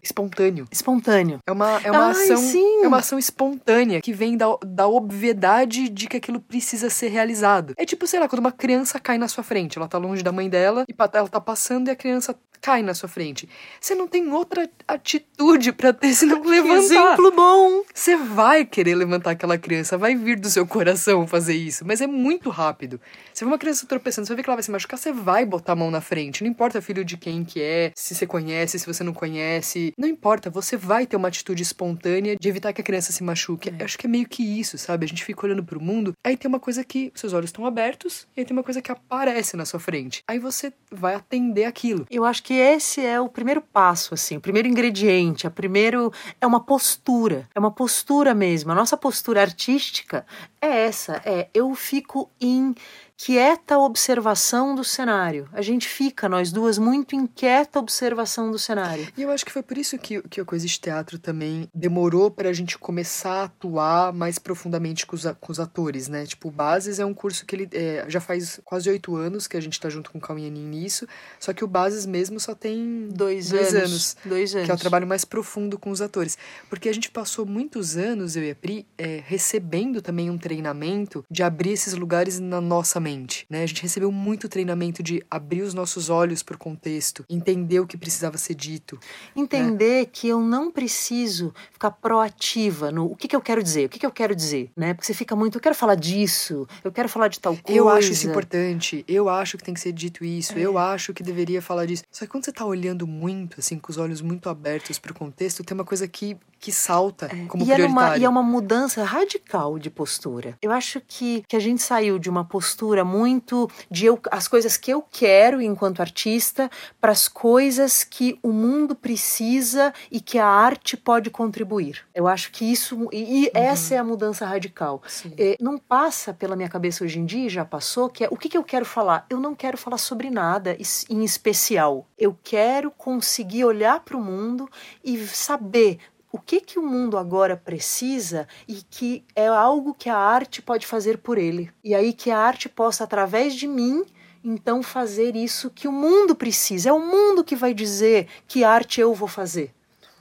espontâneo. 0.03 0.67
Espontâneo. 0.71 1.39
É 1.47 1.53
uma, 1.53 1.81
é 1.83 1.91
uma 1.91 2.07
Ai, 2.07 2.11
ação. 2.11 2.37
sim. 2.37 2.85
É 2.85 2.89
uma 2.89 2.99
ação 2.99 3.19
espontânea 3.19 4.01
que 4.01 4.13
vem 4.13 4.37
da, 4.37 4.47
da 4.65 4.87
obviedade 4.87 5.89
de 5.89 6.07
que 6.07 6.17
aquilo 6.17 6.41
precisa 6.41 6.91
ser 6.91 7.09
realizado. 7.09 7.75
É 7.77 7.85
tipo, 7.85 8.07
sei 8.07 8.21
lá, 8.21 8.29
quando 8.29 8.41
uma 8.41 8.53
criança 8.53 9.01
cai 9.01 9.19
na 9.19 9.29
sua 9.29 9.43
frente, 9.43 9.79
ela 9.79 9.89
tá 9.89 9.99
longe 9.99 10.23
da 10.23 10.33
mãe 10.33 10.49
dela 10.49 10.85
e 10.89 10.95
ela 11.15 11.29
tá 11.29 11.41
passando 11.41 11.89
e 11.89 11.91
a 11.91 11.97
criança 11.97 12.39
cai 12.61 12.83
na 12.83 12.95
sua 12.95 13.09
frente. 13.09 13.49
Você 13.81 13.95
não 13.95 14.07
tem 14.07 14.31
outra 14.33 14.69
atitude 14.87 15.73
pra 15.73 15.93
ter 15.93 16.13
senão 16.15 16.43
levantar. 16.45 16.79
Exemplo 16.79 17.31
bom. 17.33 17.83
Você 17.95 18.17
vai 18.17 18.65
querer 18.65 18.95
levantar 18.95 19.33
aquela 19.33 19.59
criança, 19.59 19.97
vai 19.97 20.15
vir 20.15 20.39
do 20.39 20.49
seu 20.49 20.67
coração 20.67 21.27
fazer 21.27 21.55
isso, 21.55 21.85
mas 21.87 22.01
é 22.01 22.07
muito 22.07 22.51
rápido. 22.51 23.01
Você 23.33 23.45
vê 23.45 23.51
uma 23.51 23.59
criança 23.59 23.87
tropeçando, 23.87 24.27
você 24.27 24.35
vê 24.35 24.43
que 24.43 24.49
ela 24.49 24.57
vai 24.57 24.63
se 24.63 24.71
machucar, 24.71 24.99
você 24.99 25.13
vai 25.13 25.45
botar 25.45 25.73
a 25.73 25.77
mão 25.77 25.91
na 25.91 26.01
frente. 26.01 26.43
Não 26.43 26.51
importa 26.51 26.83
filho 26.83 27.05
de 27.05 27.17
quem 27.17 27.45
que 27.45 27.61
é, 27.61 27.93
se 27.95 28.15
você 28.15 28.27
conhece, 28.27 28.79
se 28.79 28.87
você 28.87 29.03
não 29.03 29.13
conhece. 29.13 29.93
Não 29.97 30.09
importa, 30.09 30.51
você 30.51 30.77
vai 30.77 31.07
ter 31.07 31.17
uma 31.17 31.29
atitude 31.29 31.63
espontânea 31.63 32.37
de 32.37 32.49
evitar 32.49 32.73
que 32.73 32.81
a 32.81 32.85
criança 32.85 33.13
se 33.13 33.23
machuque. 33.23 33.73
Eu 33.79 33.85
acho 33.85 33.99
que 33.99 34.07
é 34.07 34.11
meio 34.11 34.29
que 34.29 34.43
isso, 34.43 34.77
sabe? 34.79 35.05
A 35.05 35.09
gente 35.09 35.25
fica 35.25 35.47
olhando 35.47 35.65
pro 35.65 35.81
mundo, 35.81 36.13
aí 36.25 36.37
tem 36.37 36.49
uma 36.49 36.61
coisa 36.61 36.85
que 36.85 37.11
seus 37.15 37.33
olhos 37.33 37.49
estão 37.49 37.65
abertos, 37.65 38.27
e 38.37 38.41
aí 38.41 38.47
tem 38.47 38.57
uma 38.57 38.63
coisa 38.63 38.83
que 38.83 38.91
aparece 38.91 39.57
na 39.57 39.65
sua 39.65 39.81
frente. 39.81 40.23
Aí 40.29 40.39
você 40.39 40.73
vai 40.91 41.15
atender 41.15 41.65
aquilo. 41.65 42.07
Eu 42.11 42.25
acho 42.25 42.43
que 42.43 42.50
esse 42.55 43.05
é 43.05 43.21
o 43.21 43.29
primeiro 43.29 43.61
passo, 43.61 44.15
assim, 44.15 44.37
o 44.37 44.41
primeiro 44.41 44.69
ingrediente, 44.69 45.47
a 45.47 45.51
primeiro 45.51 46.13
é 46.41 46.47
uma 46.47 46.61
postura, 46.61 47.49
é 47.55 47.59
uma 47.59 47.71
postura 47.71 48.35
mesmo. 48.35 48.73
A 48.73 48.75
nossa 48.75 48.97
postura 48.97 49.41
artística 49.41 50.27
é 50.61 50.87
essa, 50.87 51.21
é 51.25 51.49
eu 51.55 51.75
fico 51.75 52.31
em 52.41 52.75
quieta 53.25 53.79
observação 53.79 54.75
do 54.75 54.83
cenário. 54.83 55.47
A 55.53 55.61
gente 55.61 55.87
fica, 55.87 56.27
nós 56.27 56.51
duas, 56.51 56.79
muito 56.79 57.15
inquieta 57.15 57.79
observação 57.79 58.51
do 58.51 58.59
cenário. 58.59 59.07
E 59.15 59.21
eu 59.21 59.31
acho 59.31 59.45
que 59.45 59.53
foi 59.53 59.63
por 59.63 59.77
isso 59.77 59.99
que, 59.99 60.23
que 60.23 60.41
a 60.41 60.45
coisa 60.45 60.67
de 60.67 60.81
teatro 60.81 61.19
também 61.19 61.69
demorou 61.75 62.31
pra 62.31 62.51
gente 62.53 62.79
começar 62.79 63.43
a 63.43 63.45
atuar 63.45 64.13
mais 64.15 64.39
profundamente 64.39 65.05
com 65.07 65.15
os, 65.15 65.27
a- 65.27 65.35
com 65.35 65.53
os 65.53 65.61
atores, 65.61 66.09
né? 66.09 66.25
Tipo, 66.25 66.49
o 66.49 66.51
Bases 66.51 66.99
é 66.99 67.05
um 67.05 67.13
curso 67.13 67.45
que 67.45 67.55
ele 67.55 67.69
é, 67.73 68.07
já 68.09 68.21
faz 68.21 68.59
quase 68.65 68.89
oito 68.89 69.15
anos 69.17 69.47
que 69.47 69.57
a 69.57 69.61
gente 69.61 69.79
tá 69.79 69.91
junto 69.91 70.11
com 70.11 70.17
o 70.17 70.21
Calminhanin 70.21 70.65
nisso, 70.67 71.07
só 71.39 71.53
que 71.53 71.63
o 71.63 71.67
Bases 71.69 72.07
mesmo 72.07 72.41
só 72.41 72.55
tem 72.55 73.09
Dois, 73.13 73.51
Dois 73.51 73.75
anos. 73.75 73.83
anos, 73.91 74.17
Dois 74.25 74.55
anos. 74.55 74.65
que 74.67 74.73
é 74.73 74.75
o 74.75 74.79
trabalho 74.79 75.07
mais 75.07 75.27
profundo 75.27 75.79
com 75.79 75.91
os 75.91 76.01
atores. 76.01 76.39
Porque 76.71 76.89
a 76.89 76.95
gente 76.95 77.11
passou 77.11 77.45
muitos 77.45 77.99
anos, 77.99 78.35
eu 78.35 78.45
e 78.45 78.51
a 78.53 78.55
Pri, 78.55 78.87
é, 78.97 79.23
recebendo 79.27 80.01
também 80.01 80.31
um 80.31 80.39
treinamento 80.39 81.23
de 81.31 81.43
abrir 81.43 81.73
esses 81.73 81.93
lugares 81.93 82.41
na 82.41 82.61
nossa 82.63 82.99
mente, 82.99 83.10
né? 83.49 83.63
A 83.63 83.67
gente 83.67 83.83
recebeu 83.83 84.11
muito 84.13 84.49
treinamento 84.49 85.03
de 85.03 85.23
abrir 85.31 85.63
os 85.63 85.75
nossos 85.75 86.09
olhos 86.11 86.43
pro 86.43 86.59
contexto, 86.59 87.25
entender 87.29 87.81
o 87.81 87.87
que 87.87 87.97
precisava 87.97 88.37
ser 88.39 88.55
dito. 88.55 88.99
Entender 89.35 90.07
que 90.13 90.29
eu 90.29 90.41
não 90.41 90.71
preciso 90.71 91.53
ficar 91.73 91.91
proativa 91.91 92.91
no 92.91 93.07
o 93.07 93.17
que, 93.17 93.29
que 93.29 93.37
eu 93.37 93.41
quero 93.41 93.63
dizer, 93.63 93.87
o 93.87 93.89
que, 93.89 93.99
que 93.99 94.07
eu 94.07 94.11
quero 94.11 94.35
dizer, 94.35 94.71
né? 94.77 94.95
Porque 94.95 95.07
você 95.07 95.15
fica 95.15 95.35
muito, 95.35 95.57
eu 95.59 95.61
quero 95.61 95.75
falar 95.75 95.95
disso, 95.95 96.67
eu 96.85 96.93
quero 96.93 97.09
falar 97.09 97.29
de 97.29 97.41
tal 97.41 97.57
coisa. 97.57 97.79
Eu 97.79 97.89
acho 97.89 98.13
isso 98.13 98.29
importante, 98.29 99.05
eu 99.09 99.29
acho 99.29 99.57
que 99.59 99.65
tem 99.65 99.75
que 99.75 99.81
ser 99.81 99.93
dito 99.93 100.25
isso, 100.25 100.59
É. 100.59 100.61
eu 100.61 100.79
acho 100.79 101.13
que 101.15 101.23
deveria 101.23 101.61
falar 101.63 101.87
disso. 101.87 102.05
Só 102.11 102.25
que 102.25 102.31
quando 102.31 102.45
você 102.45 102.53
tá 102.53 102.65
olhando 102.65 103.07
muito, 103.07 103.61
assim, 103.61 103.79
com 103.79 103.91
os 103.91 103.99
olhos 103.99 104.21
muito 104.21 104.49
abertos 104.49 104.99
pro 104.99 105.15
contexto, 105.15 105.65
tem 105.65 105.75
uma 105.75 105.85
coisa 105.85 106.07
que 106.07 106.37
que 106.61 106.71
salta 106.71 107.27
é. 107.27 107.47
como 107.47 107.65
e 107.65 107.67
prioritário. 107.67 107.85
É 107.85 107.89
uma, 107.89 108.19
e 108.19 108.25
é 108.25 108.29
uma 108.29 108.43
mudança 108.43 109.03
radical 109.03 109.79
de 109.79 109.89
postura. 109.89 110.59
Eu 110.61 110.71
acho 110.71 111.01
que, 111.01 111.43
que 111.49 111.57
a 111.57 111.61
gente 111.61 111.83
saiu 111.83 112.19
de 112.19 112.29
uma 112.29 112.45
postura 112.45 113.05
muito 113.05 113.69
de 113.91 114.07
eu, 114.07 114.21
as 114.31 114.47
coisas 114.47 114.77
que 114.77 114.91
eu 114.93 115.03
quero 115.03 115.63
enquanto 115.63 116.01
artista 116.01 116.71
para 117.01 117.13
as 117.13 117.27
coisas 117.29 118.05
que 118.05 118.39
o 118.43 118.53
mundo 118.53 118.95
precisa 118.95 119.93
e 120.11 120.21
que 120.21 120.39
a 120.39 120.47
arte 120.47 120.97
pode 120.97 121.31
contribuir. 121.31 122.05
Eu 122.15 122.29
acho 122.29 122.53
que 122.53 122.65
isso 122.65 123.09
e, 123.11 123.45
e 123.45 123.45
uhum. 123.45 123.51
essa 123.55 123.95
é 123.95 123.99
a 123.99 124.05
mudança 124.05 124.45
radical. 124.45 125.03
É, 125.39 125.57
não 125.61 125.79
passa 125.79 126.35
pela 126.35 126.55
minha 126.55 126.69
cabeça 126.69 127.05
hoje 127.05 127.19
em 127.19 127.25
dia, 127.25 127.49
já 127.49 127.65
passou, 127.65 128.11
que 128.11 128.25
é 128.25 128.29
o 128.31 128.37
que, 128.37 128.49
que 128.49 128.59
eu 128.59 128.65
quero 128.65 128.85
falar? 128.85 129.25
Eu 129.31 129.41
não 129.41 129.55
quero 129.55 129.79
falar 129.79 129.99
sobre 129.99 130.29
nada 130.29 130.77
em 131.09 131.25
especial. 131.25 132.07
Eu 132.19 132.37
quero 132.43 132.91
conseguir 132.91 133.65
olhar 133.65 134.01
para 134.01 134.17
o 134.17 134.21
mundo 134.23 134.69
e 135.03 135.17
saber 135.27 135.99
o 136.33 136.39
que 136.39 136.61
que 136.61 136.79
o 136.79 136.83
mundo 136.83 137.19
agora 137.19 137.57
precisa 137.57 138.47
e 138.69 138.83
que 138.89 139.25
é 139.35 139.47
algo 139.47 139.95
que 139.95 140.09
a 140.09 140.17
arte 140.17 140.63
pode 140.63 140.87
fazer 140.87 141.19
por 141.19 141.39
ele. 141.39 141.71
E 141.83 141.95
aí 141.95 142.13
que 142.13 142.31
a 142.31 142.39
arte 142.39 142.69
possa 142.69 143.05
através 143.05 143.55
de 143.55 143.67
mim 143.67 144.05
então 144.43 144.83
fazer 144.83 145.37
isso 145.37 145.71
que 145.71 145.87
o 145.87 145.93
mundo 145.93 146.35
precisa. 146.35 146.89
É 146.89 146.93
o 146.93 147.01
mundo 147.01 147.45
que 147.45 147.57
vai 147.57 147.75
dizer 147.75 148.29
que 148.47 148.65
arte 148.65 149.01
eu 149.01 149.13
vou 149.13 149.29
fazer. 149.29 149.75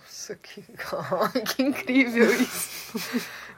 Nossa, 0.03 0.35
que, 0.35 0.63
que 1.55 1.63
incrível 1.63 2.29
isso. 2.33 2.91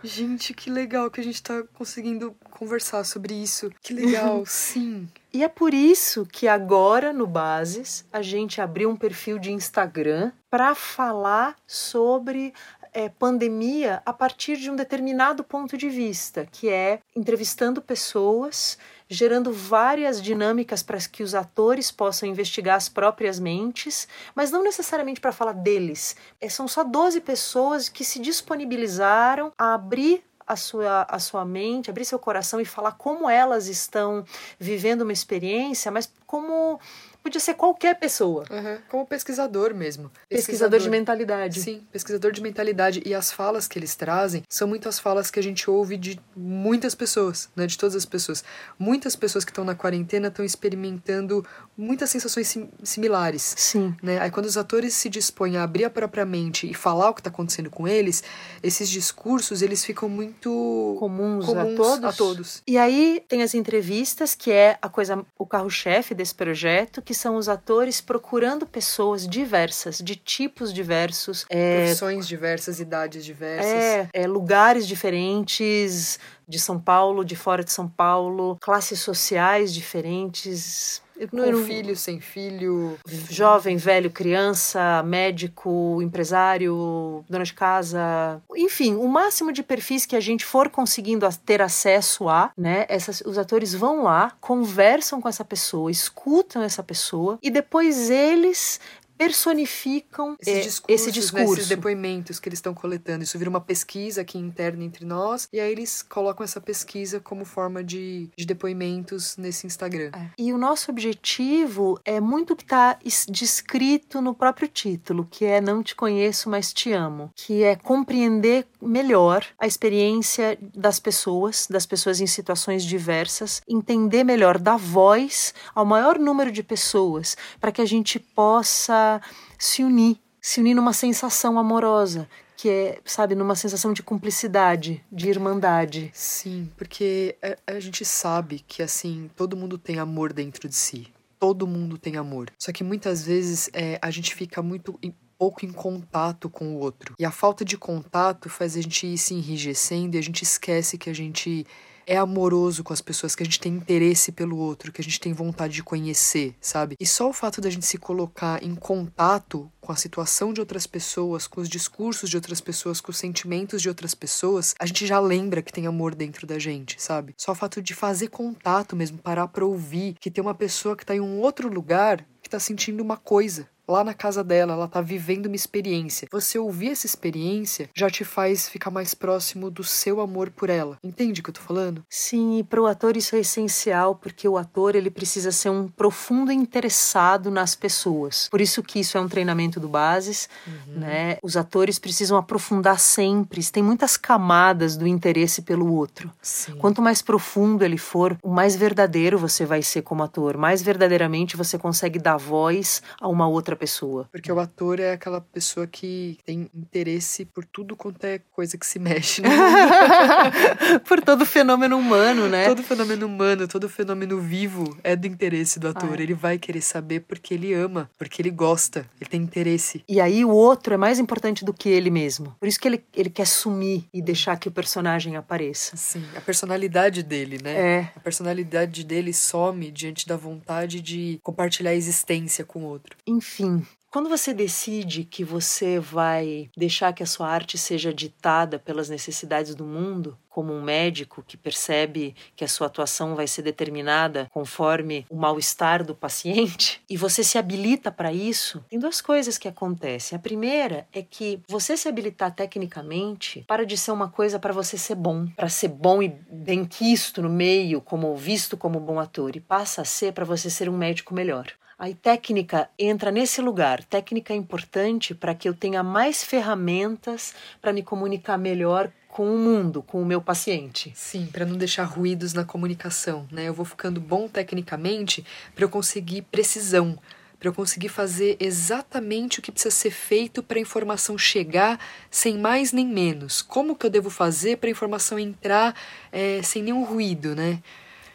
Gente, 0.03 0.53
que 0.53 0.69
legal 0.69 1.09
que 1.11 1.21
a 1.21 1.23
gente 1.23 1.35
está 1.35 1.63
conseguindo 1.73 2.35
conversar 2.49 3.03
sobre 3.03 3.33
isso. 3.33 3.71
Que 3.81 3.93
legal, 3.93 4.43
sim. 4.47 5.07
E 5.33 5.43
é 5.43 5.47
por 5.47 5.73
isso 5.73 6.25
que 6.25 6.47
agora 6.47 7.13
no 7.13 7.27
Bases 7.27 8.05
a 8.11 8.21
gente 8.21 8.59
abriu 8.59 8.89
um 8.89 8.95
perfil 8.95 9.39
de 9.39 9.51
Instagram 9.51 10.31
para 10.49 10.75
falar 10.75 11.55
sobre 11.65 12.53
é, 12.93 13.09
pandemia 13.09 14.01
a 14.05 14.11
partir 14.11 14.57
de 14.57 14.69
um 14.69 14.75
determinado 14.75 15.43
ponto 15.43 15.77
de 15.77 15.89
vista, 15.89 16.45
que 16.51 16.69
é 16.69 16.99
entrevistando 17.15 17.81
pessoas, 17.81 18.77
gerando 19.11 19.51
várias 19.51 20.21
dinâmicas 20.21 20.81
para 20.81 20.97
que 20.99 21.21
os 21.21 21.35
atores 21.35 21.91
possam 21.91 22.29
investigar 22.29 22.77
as 22.77 22.87
próprias 22.87 23.41
mentes, 23.41 24.07
mas 24.33 24.51
não 24.51 24.63
necessariamente 24.63 25.19
para 25.19 25.33
falar 25.33 25.51
deles. 25.51 26.15
É, 26.39 26.47
são 26.47 26.65
só 26.65 26.81
12 26.81 27.19
pessoas 27.19 27.89
que 27.89 28.05
se 28.05 28.19
disponibilizaram 28.19 29.51
a 29.57 29.73
abrir 29.73 30.23
a 30.47 30.55
sua, 30.55 31.05
a 31.09 31.19
sua 31.19 31.43
mente, 31.43 31.89
abrir 31.89 32.05
seu 32.05 32.17
coração 32.17 32.61
e 32.61 32.65
falar 32.65 32.93
como 32.93 33.29
elas 33.29 33.67
estão 33.67 34.23
vivendo 34.57 35.01
uma 35.01 35.11
experiência, 35.11 35.91
mas 35.91 36.09
como 36.25 36.79
podia 37.23 37.39
ser 37.39 37.53
qualquer 37.53 37.99
pessoa. 37.99 38.45
Uhum, 38.49 38.77
como 38.89 39.05
pesquisador 39.05 39.73
mesmo. 39.73 40.11
Pesquisador, 40.27 40.29
pesquisador, 40.29 40.79
de 40.79 40.89
mentalidade. 40.89 41.61
Sim, 41.61 41.87
pesquisador 41.91 42.31
de 42.31 42.41
mentalidade. 42.41 43.01
E 43.05 43.13
as 43.13 43.31
falas 43.31 43.67
que 43.67 43.77
eles 43.77 43.95
trazem 43.95 44.43
são 44.49 44.67
muitas 44.67 44.99
falas 44.99 45.29
que 45.29 45.39
a 45.39 45.43
gente 45.43 45.69
ouve 45.69 45.97
de 45.97 46.19
muitas 46.35 46.95
pessoas, 46.95 47.49
né? 47.55 47.67
De 47.67 47.77
todas 47.77 47.95
as 47.95 48.05
pessoas. 48.05 48.43
Muitas 48.77 49.15
pessoas 49.15 49.45
que 49.45 49.51
estão 49.51 49.63
na 49.63 49.75
quarentena 49.75 50.27
estão 50.27 50.43
experimentando 50.43 51.45
muitas 51.77 52.09
sensações 52.09 52.47
sim, 52.47 52.69
similares. 52.83 53.53
Sim. 53.57 53.95
Né? 54.01 54.19
Aí 54.19 54.31
quando 54.31 54.45
os 54.45 54.57
atores 54.57 54.93
se 54.93 55.09
dispõem 55.09 55.57
a 55.57 55.63
abrir 55.63 55.85
a 55.85 55.89
própria 55.89 56.25
mente 56.25 56.69
e 56.69 56.73
falar 56.73 57.09
o 57.09 57.13
que 57.13 57.21
está 57.21 57.29
acontecendo 57.29 57.69
com 57.69 57.87
eles, 57.87 58.23
esses 58.61 58.89
discursos, 58.89 59.61
eles 59.61 59.83
ficam 59.83 60.09
muito 60.09 60.95
comuns, 60.99 61.45
comuns 61.45 61.73
a, 61.73 61.75
todos. 61.75 62.03
a 62.03 62.13
todos. 62.13 62.63
E 62.67 62.77
aí 62.77 63.23
tem 63.27 63.41
as 63.41 63.53
entrevistas, 63.53 64.35
que 64.35 64.51
é 64.51 64.77
a 64.81 64.89
coisa, 64.89 65.25
o 65.37 65.45
carro-chefe 65.45 66.13
desse 66.13 66.35
projeto, 66.35 67.01
que 67.01 67.10
são 67.13 67.35
os 67.35 67.49
atores 67.49 68.01
procurando 68.01 68.65
pessoas 68.65 69.27
diversas, 69.27 69.97
de 69.97 70.15
tipos 70.15 70.73
diversos, 70.73 71.45
é, 71.49 71.83
profissões 71.85 72.27
diversas, 72.27 72.79
idades 72.79 73.23
diversas, 73.23 73.71
é, 73.71 74.09
é, 74.13 74.27
lugares 74.27 74.87
diferentes 74.87 76.19
de 76.47 76.59
São 76.59 76.79
Paulo, 76.79 77.23
de 77.23 77.35
fora 77.35 77.63
de 77.63 77.71
São 77.71 77.87
Paulo, 77.87 78.57
classes 78.61 78.99
sociais 78.99 79.73
diferentes 79.73 81.01
com 81.27 81.63
filho, 81.63 81.95
sem 81.95 82.19
filho. 82.19 82.97
Jovem, 83.29 83.77
velho, 83.77 84.09
criança, 84.09 85.03
médico, 85.03 86.01
empresário, 86.01 87.23
dona 87.29 87.43
de 87.43 87.53
casa. 87.53 88.41
Enfim, 88.55 88.95
o 88.95 89.07
máximo 89.07 89.51
de 89.51 89.63
perfis 89.63 90.05
que 90.05 90.15
a 90.15 90.19
gente 90.19 90.45
for 90.45 90.69
conseguindo 90.69 91.27
ter 91.45 91.61
acesso 91.61 92.29
a, 92.29 92.51
né? 92.57 92.85
Essas, 92.89 93.21
os 93.21 93.37
atores 93.37 93.73
vão 93.73 94.03
lá, 94.03 94.33
conversam 94.39 95.21
com 95.21 95.29
essa 95.29 95.45
pessoa, 95.45 95.91
escutam 95.91 96.61
essa 96.61 96.83
pessoa 96.83 97.37
e 97.41 97.49
depois 97.49 98.09
eles 98.09 98.79
personificam 99.21 100.35
esses 100.39 100.55
é, 100.55 100.61
discursos, 100.61 101.01
esse 101.01 101.11
discurso. 101.11 101.45
Né, 101.45 101.53
esses 101.53 101.69
depoimentos 101.69 102.39
que 102.39 102.49
eles 102.49 102.57
estão 102.57 102.73
coletando. 102.73 103.23
Isso 103.23 103.37
vira 103.37 103.51
uma 103.51 103.61
pesquisa 103.61 104.21
aqui 104.21 104.39
interna 104.39 104.83
entre 104.83 105.05
nós, 105.05 105.47
e 105.53 105.59
aí 105.59 105.71
eles 105.71 106.01
colocam 106.01 106.43
essa 106.43 106.59
pesquisa 106.59 107.19
como 107.19 107.45
forma 107.45 107.83
de, 107.83 108.31
de 108.35 108.45
depoimentos 108.47 109.37
nesse 109.37 109.67
Instagram. 109.67 110.09
É. 110.13 110.29
E 110.39 110.51
o 110.51 110.57
nosso 110.57 110.89
objetivo 110.89 111.99
é 112.03 112.19
muito 112.19 112.55
que 112.55 112.63
está 112.63 112.97
descrito 113.29 114.21
no 114.21 114.33
próprio 114.33 114.67
título, 114.67 115.27
que 115.29 115.45
é 115.45 115.61
Não 115.61 115.83
Te 115.83 115.95
Conheço, 115.95 116.49
mas 116.49 116.73
Te 116.73 116.91
Amo, 116.91 117.29
que 117.35 117.61
é 117.61 117.75
compreender 117.75 118.65
melhor 118.81 119.45
a 119.59 119.67
experiência 119.67 120.57
das 120.75 120.99
pessoas, 120.99 121.67
das 121.69 121.85
pessoas 121.85 122.19
em 122.19 122.25
situações 122.25 122.83
diversas, 122.83 123.61
entender 123.67 124.23
melhor, 124.23 124.57
dar 124.57 124.77
voz 124.77 125.53
ao 125.75 125.85
maior 125.85 126.17
número 126.17 126.51
de 126.51 126.63
pessoas, 126.63 127.37
para 127.59 127.71
que 127.71 127.81
a 127.81 127.85
gente 127.85 128.17
possa 128.17 129.10
se 129.57 129.83
unir, 129.83 130.19
se 130.39 130.59
unir 130.59 130.75
numa 130.75 130.93
sensação 130.93 131.57
amorosa, 131.57 132.29
que 132.55 132.69
é, 132.69 132.99
sabe, 133.03 133.33
numa 133.33 133.55
sensação 133.55 133.91
de 133.91 134.03
cumplicidade, 134.03 135.03
de 135.11 135.29
irmandade. 135.29 136.11
Sim, 136.13 136.71
porque 136.77 137.35
a, 137.67 137.73
a 137.73 137.79
gente 137.79 138.05
sabe 138.05 138.63
que, 138.67 138.83
assim, 138.83 139.31
todo 139.35 139.57
mundo 139.57 139.79
tem 139.79 139.97
amor 139.97 140.31
dentro 140.31 140.69
de 140.69 140.75
si. 140.75 141.07
Todo 141.39 141.65
mundo 141.65 141.97
tem 141.97 142.17
amor. 142.17 142.51
Só 142.59 142.71
que 142.71 142.83
muitas 142.83 143.25
vezes 143.25 143.67
é, 143.73 143.97
a 143.99 144.11
gente 144.11 144.35
fica 144.35 144.61
muito 144.61 144.99
pouco 145.39 145.65
em 145.65 145.71
contato 145.71 146.51
com 146.51 146.75
o 146.75 146.77
outro. 146.77 147.15
E 147.17 147.25
a 147.25 147.31
falta 147.31 147.65
de 147.65 147.75
contato 147.75 148.47
faz 148.47 148.77
a 148.77 148.81
gente 148.81 149.07
ir 149.07 149.17
se 149.17 149.33
enrijecendo 149.33 150.15
e 150.15 150.19
a 150.19 150.21
gente 150.21 150.43
esquece 150.43 150.99
que 150.99 151.09
a 151.09 151.15
gente 151.15 151.65
é 152.05 152.17
amoroso 152.17 152.83
com 152.83 152.93
as 152.93 153.01
pessoas, 153.01 153.35
que 153.35 153.43
a 153.43 153.45
gente 153.45 153.59
tem 153.59 153.73
interesse 153.73 154.31
pelo 154.31 154.57
outro, 154.57 154.91
que 154.91 155.01
a 155.01 155.03
gente 155.03 155.19
tem 155.19 155.33
vontade 155.33 155.73
de 155.73 155.83
conhecer, 155.83 156.55
sabe? 156.59 156.95
E 156.99 157.05
só 157.05 157.29
o 157.29 157.33
fato 157.33 157.61
da 157.61 157.69
gente 157.69 157.85
se 157.85 157.97
colocar 157.97 158.63
em 158.63 158.75
contato 158.75 159.71
com 159.79 159.91
a 159.91 159.95
situação 159.95 160.53
de 160.53 160.59
outras 160.59 160.85
pessoas, 160.85 161.47
com 161.47 161.61
os 161.61 161.69
discursos 161.69 162.29
de 162.29 162.35
outras 162.35 162.61
pessoas, 162.61 163.01
com 163.01 163.11
os 163.11 163.17
sentimentos 163.17 163.81
de 163.81 163.89
outras 163.89 164.13
pessoas, 164.13 164.75
a 164.79 164.85
gente 164.85 165.05
já 165.07 165.19
lembra 165.19 165.61
que 165.61 165.73
tem 165.73 165.87
amor 165.87 166.15
dentro 166.15 166.45
da 166.45 166.59
gente, 166.59 167.01
sabe? 167.01 167.33
Só 167.37 167.51
o 167.51 167.55
fato 167.55 167.81
de 167.81 167.93
fazer 167.93 168.27
contato 168.27 168.95
mesmo, 168.95 169.17
parar 169.17 169.47
pra 169.47 169.65
ouvir 169.65 170.15
que 170.19 170.31
tem 170.31 170.41
uma 170.41 170.53
pessoa 170.55 170.95
que 170.95 171.05
tá 171.05 171.15
em 171.15 171.21
um 171.21 171.39
outro 171.39 171.67
lugar 171.67 172.25
que 172.41 172.49
tá 172.49 172.59
sentindo 172.59 173.01
uma 173.01 173.17
coisa, 173.17 173.67
lá 173.91 174.03
na 174.03 174.13
casa 174.13 174.43
dela, 174.43 174.73
ela 174.73 174.87
tá 174.87 175.01
vivendo 175.01 175.47
uma 175.47 175.55
experiência. 175.55 176.27
Você 176.31 176.57
ouvir 176.57 176.91
essa 176.91 177.05
experiência 177.05 177.89
já 177.95 178.09
te 178.09 178.23
faz 178.23 178.69
ficar 178.69 178.89
mais 178.89 179.13
próximo 179.13 179.69
do 179.69 179.83
seu 179.83 180.21
amor 180.21 180.49
por 180.49 180.69
ela. 180.69 180.97
Entende 181.03 181.41
o 181.41 181.43
que 181.43 181.49
eu 181.49 181.53
tô 181.53 181.61
falando? 181.61 182.03
Sim, 182.09 182.59
e 182.59 182.63
pro 182.63 182.85
ator 182.85 183.17
isso 183.17 183.35
é 183.35 183.39
essencial, 183.39 184.15
porque 184.15 184.47
o 184.47 184.57
ator 184.57 184.95
ele 184.95 185.09
precisa 185.09 185.51
ser 185.51 185.69
um 185.69 185.87
profundo 185.87 186.51
interessado 186.51 187.51
nas 187.51 187.75
pessoas. 187.75 188.47
Por 188.49 188.61
isso 188.61 188.81
que 188.81 188.99
isso 188.99 189.17
é 189.17 189.21
um 189.21 189.27
treinamento 189.27 189.79
do 189.79 189.89
Bases, 189.89 190.47
uhum. 190.65 190.99
né? 190.99 191.37
Os 191.43 191.57
atores 191.57 191.99
precisam 191.99 192.37
aprofundar 192.37 192.99
sempre, 192.99 193.61
tem 193.71 193.83
muitas 193.83 194.17
camadas 194.17 194.95
do 194.95 195.07
interesse 195.07 195.61
pelo 195.61 195.93
outro. 195.93 196.31
Sim. 196.41 196.75
Quanto 196.77 197.01
mais 197.01 197.21
profundo 197.21 197.83
ele 197.83 197.97
for, 197.97 198.37
o 198.41 198.49
mais 198.49 198.75
verdadeiro 198.75 199.37
você 199.37 199.65
vai 199.65 199.81
ser 199.81 200.01
como 200.01 200.23
ator, 200.23 200.57
mais 200.57 200.81
verdadeiramente 200.81 201.57
você 201.57 201.77
consegue 201.77 202.19
dar 202.19 202.37
voz 202.37 203.01
a 203.19 203.27
uma 203.27 203.47
outra 203.47 203.75
pessoa. 203.81 204.29
Porque 204.31 204.51
o 204.51 204.59
ator 204.59 204.99
é 204.99 205.13
aquela 205.13 205.41
pessoa 205.41 205.87
que 205.87 206.37
tem 206.45 206.69
interesse 206.73 207.45
por 207.45 207.65
tudo 207.65 207.95
quanto 207.95 208.23
é 208.25 208.39
coisa 208.51 208.77
que 208.77 208.85
se 208.85 208.99
mexe. 208.99 209.41
Né? 209.41 209.49
por 211.07 211.19
todo 211.19 211.47
fenômeno 211.47 211.97
humano, 211.97 212.47
né? 212.47 212.67
Todo 212.67 212.83
fenômeno 212.83 213.25
humano, 213.25 213.67
todo 213.67 213.89
fenômeno 213.89 214.39
vivo 214.39 214.95
é 215.03 215.15
do 215.15 215.25
interesse 215.25 215.79
do 215.79 215.87
ator. 215.87 216.11
Ah, 216.11 216.19
é. 216.19 216.21
Ele 216.21 216.35
vai 216.35 216.59
querer 216.59 216.81
saber 216.81 217.21
porque 217.21 217.55
ele 217.55 217.73
ama, 217.73 218.07
porque 218.19 218.39
ele 218.39 218.51
gosta, 218.51 219.09
ele 219.19 219.27
tem 219.27 219.41
interesse. 219.41 220.03
E 220.07 220.21
aí 220.21 220.45
o 220.45 220.49
outro 220.49 220.93
é 220.93 220.97
mais 220.97 221.17
importante 221.17 221.65
do 221.65 221.73
que 221.73 221.89
ele 221.89 222.11
mesmo. 222.11 222.55
Por 222.59 222.67
isso 222.67 222.79
que 222.79 222.87
ele, 222.87 223.03
ele 223.15 223.31
quer 223.31 223.47
sumir 223.47 224.03
e 224.13 224.21
deixar 224.21 224.57
que 224.57 224.67
o 224.67 224.71
personagem 224.71 225.35
apareça. 225.37 225.97
Sim, 225.97 226.23
a 226.35 226.41
personalidade 226.41 227.23
dele, 227.23 227.57
né? 227.63 227.73
É. 227.73 228.11
A 228.15 228.19
personalidade 228.19 229.03
dele 229.03 229.33
some 229.33 229.89
diante 229.89 230.27
da 230.27 230.37
vontade 230.37 231.01
de 231.01 231.39
compartilhar 231.41 231.91
a 231.91 231.95
existência 231.95 232.63
com 232.63 232.83
o 232.83 232.85
outro. 232.85 233.17
Enfim, 233.25 233.70
quando 234.11 234.27
você 234.27 234.53
decide 234.53 235.23
que 235.23 235.41
você 235.41 235.97
vai 235.97 236.69
deixar 236.75 237.13
que 237.13 237.23
a 237.23 237.25
sua 237.25 237.47
arte 237.47 237.77
seja 237.77 238.13
ditada 238.13 238.77
pelas 238.77 239.07
necessidades 239.07 239.73
do 239.73 239.85
mundo, 239.85 240.37
como 240.49 240.73
um 240.73 240.81
médico 240.81 241.41
que 241.41 241.55
percebe 241.55 242.35
que 242.53 242.65
a 242.65 242.67
sua 242.67 242.87
atuação 242.87 243.35
vai 243.35 243.47
ser 243.47 243.61
determinada 243.61 244.49
conforme 244.51 245.25
o 245.29 245.37
mal-estar 245.37 246.03
do 246.03 246.13
paciente, 246.13 247.01
e 247.09 247.15
você 247.15 247.41
se 247.41 247.57
habilita 247.57 248.11
para 248.11 248.33
isso, 248.33 248.83
tem 248.89 248.99
duas 248.99 249.21
coisas 249.21 249.57
que 249.57 249.69
acontecem. 249.69 250.35
A 250.35 250.39
primeira 250.39 251.07
é 251.13 251.21
que 251.21 251.61
você 251.69 251.95
se 251.95 252.09
habilitar 252.09 252.53
tecnicamente 252.53 253.63
para 253.65 253.85
de 253.85 253.97
ser 253.97 254.11
uma 254.11 254.27
coisa 254.27 254.59
para 254.59 254.73
você 254.73 254.97
ser 254.97 255.15
bom, 255.15 255.47
para 255.55 255.69
ser 255.69 255.87
bom 255.87 256.21
e 256.21 256.27
bem 256.27 256.83
quisto 256.83 257.41
no 257.41 257.49
meio, 257.49 258.01
como 258.01 258.35
visto 258.35 258.75
como 258.75 258.99
bom 258.99 259.21
ator, 259.21 259.55
e 259.55 259.61
passa 259.61 260.01
a 260.01 260.05
ser 260.05 260.33
para 260.33 260.43
você 260.43 260.69
ser 260.69 260.89
um 260.89 260.97
médico 260.97 261.33
melhor. 261.33 261.67
Aí 262.01 262.15
técnica 262.15 262.89
entra 262.97 263.29
nesse 263.29 263.61
lugar. 263.61 264.03
Técnica 264.03 264.53
é 264.53 264.55
importante 264.55 265.35
para 265.35 265.53
que 265.53 265.69
eu 265.69 265.73
tenha 265.75 266.01
mais 266.01 266.43
ferramentas 266.43 267.53
para 267.79 267.93
me 267.93 268.01
comunicar 268.01 268.57
melhor 268.57 269.11
com 269.27 269.53
o 269.53 269.59
mundo, 269.59 270.01
com 270.01 270.19
o 270.19 270.25
meu 270.25 270.41
paciente. 270.41 271.13
Sim, 271.13 271.45
para 271.45 271.63
não 271.63 271.77
deixar 271.77 272.05
ruídos 272.05 272.53
na 272.53 272.65
comunicação, 272.65 273.47
né? 273.51 273.65
Eu 273.65 273.73
vou 273.75 273.85
ficando 273.85 274.19
bom 274.19 274.47
tecnicamente 274.47 275.45
para 275.75 275.83
eu 275.85 275.89
conseguir 275.89 276.41
precisão, 276.41 277.19
para 277.59 277.69
eu 277.69 277.73
conseguir 277.73 278.09
fazer 278.09 278.57
exatamente 278.59 279.59
o 279.59 279.61
que 279.61 279.71
precisa 279.71 279.93
ser 279.93 280.09
feito 280.09 280.63
para 280.63 280.79
a 280.79 280.81
informação 280.81 281.37
chegar 281.37 281.99
sem 282.31 282.57
mais 282.57 282.91
nem 282.91 283.05
menos. 283.05 283.61
Como 283.61 283.95
que 283.95 284.07
eu 284.07 284.09
devo 284.09 284.31
fazer 284.31 284.77
para 284.77 284.89
a 284.89 284.91
informação 284.91 285.37
entrar 285.37 285.95
é, 286.31 286.63
sem 286.63 286.81
nenhum 286.81 287.03
ruído, 287.03 287.55
né? 287.55 287.79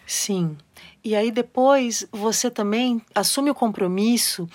Sim. 0.06 0.56
E 1.02 1.16
aí 1.16 1.30
depois 1.30 2.06
você 2.12 2.50
também 2.50 3.02
assume 3.14 3.50
o 3.50 3.54
compromisso 3.54 4.48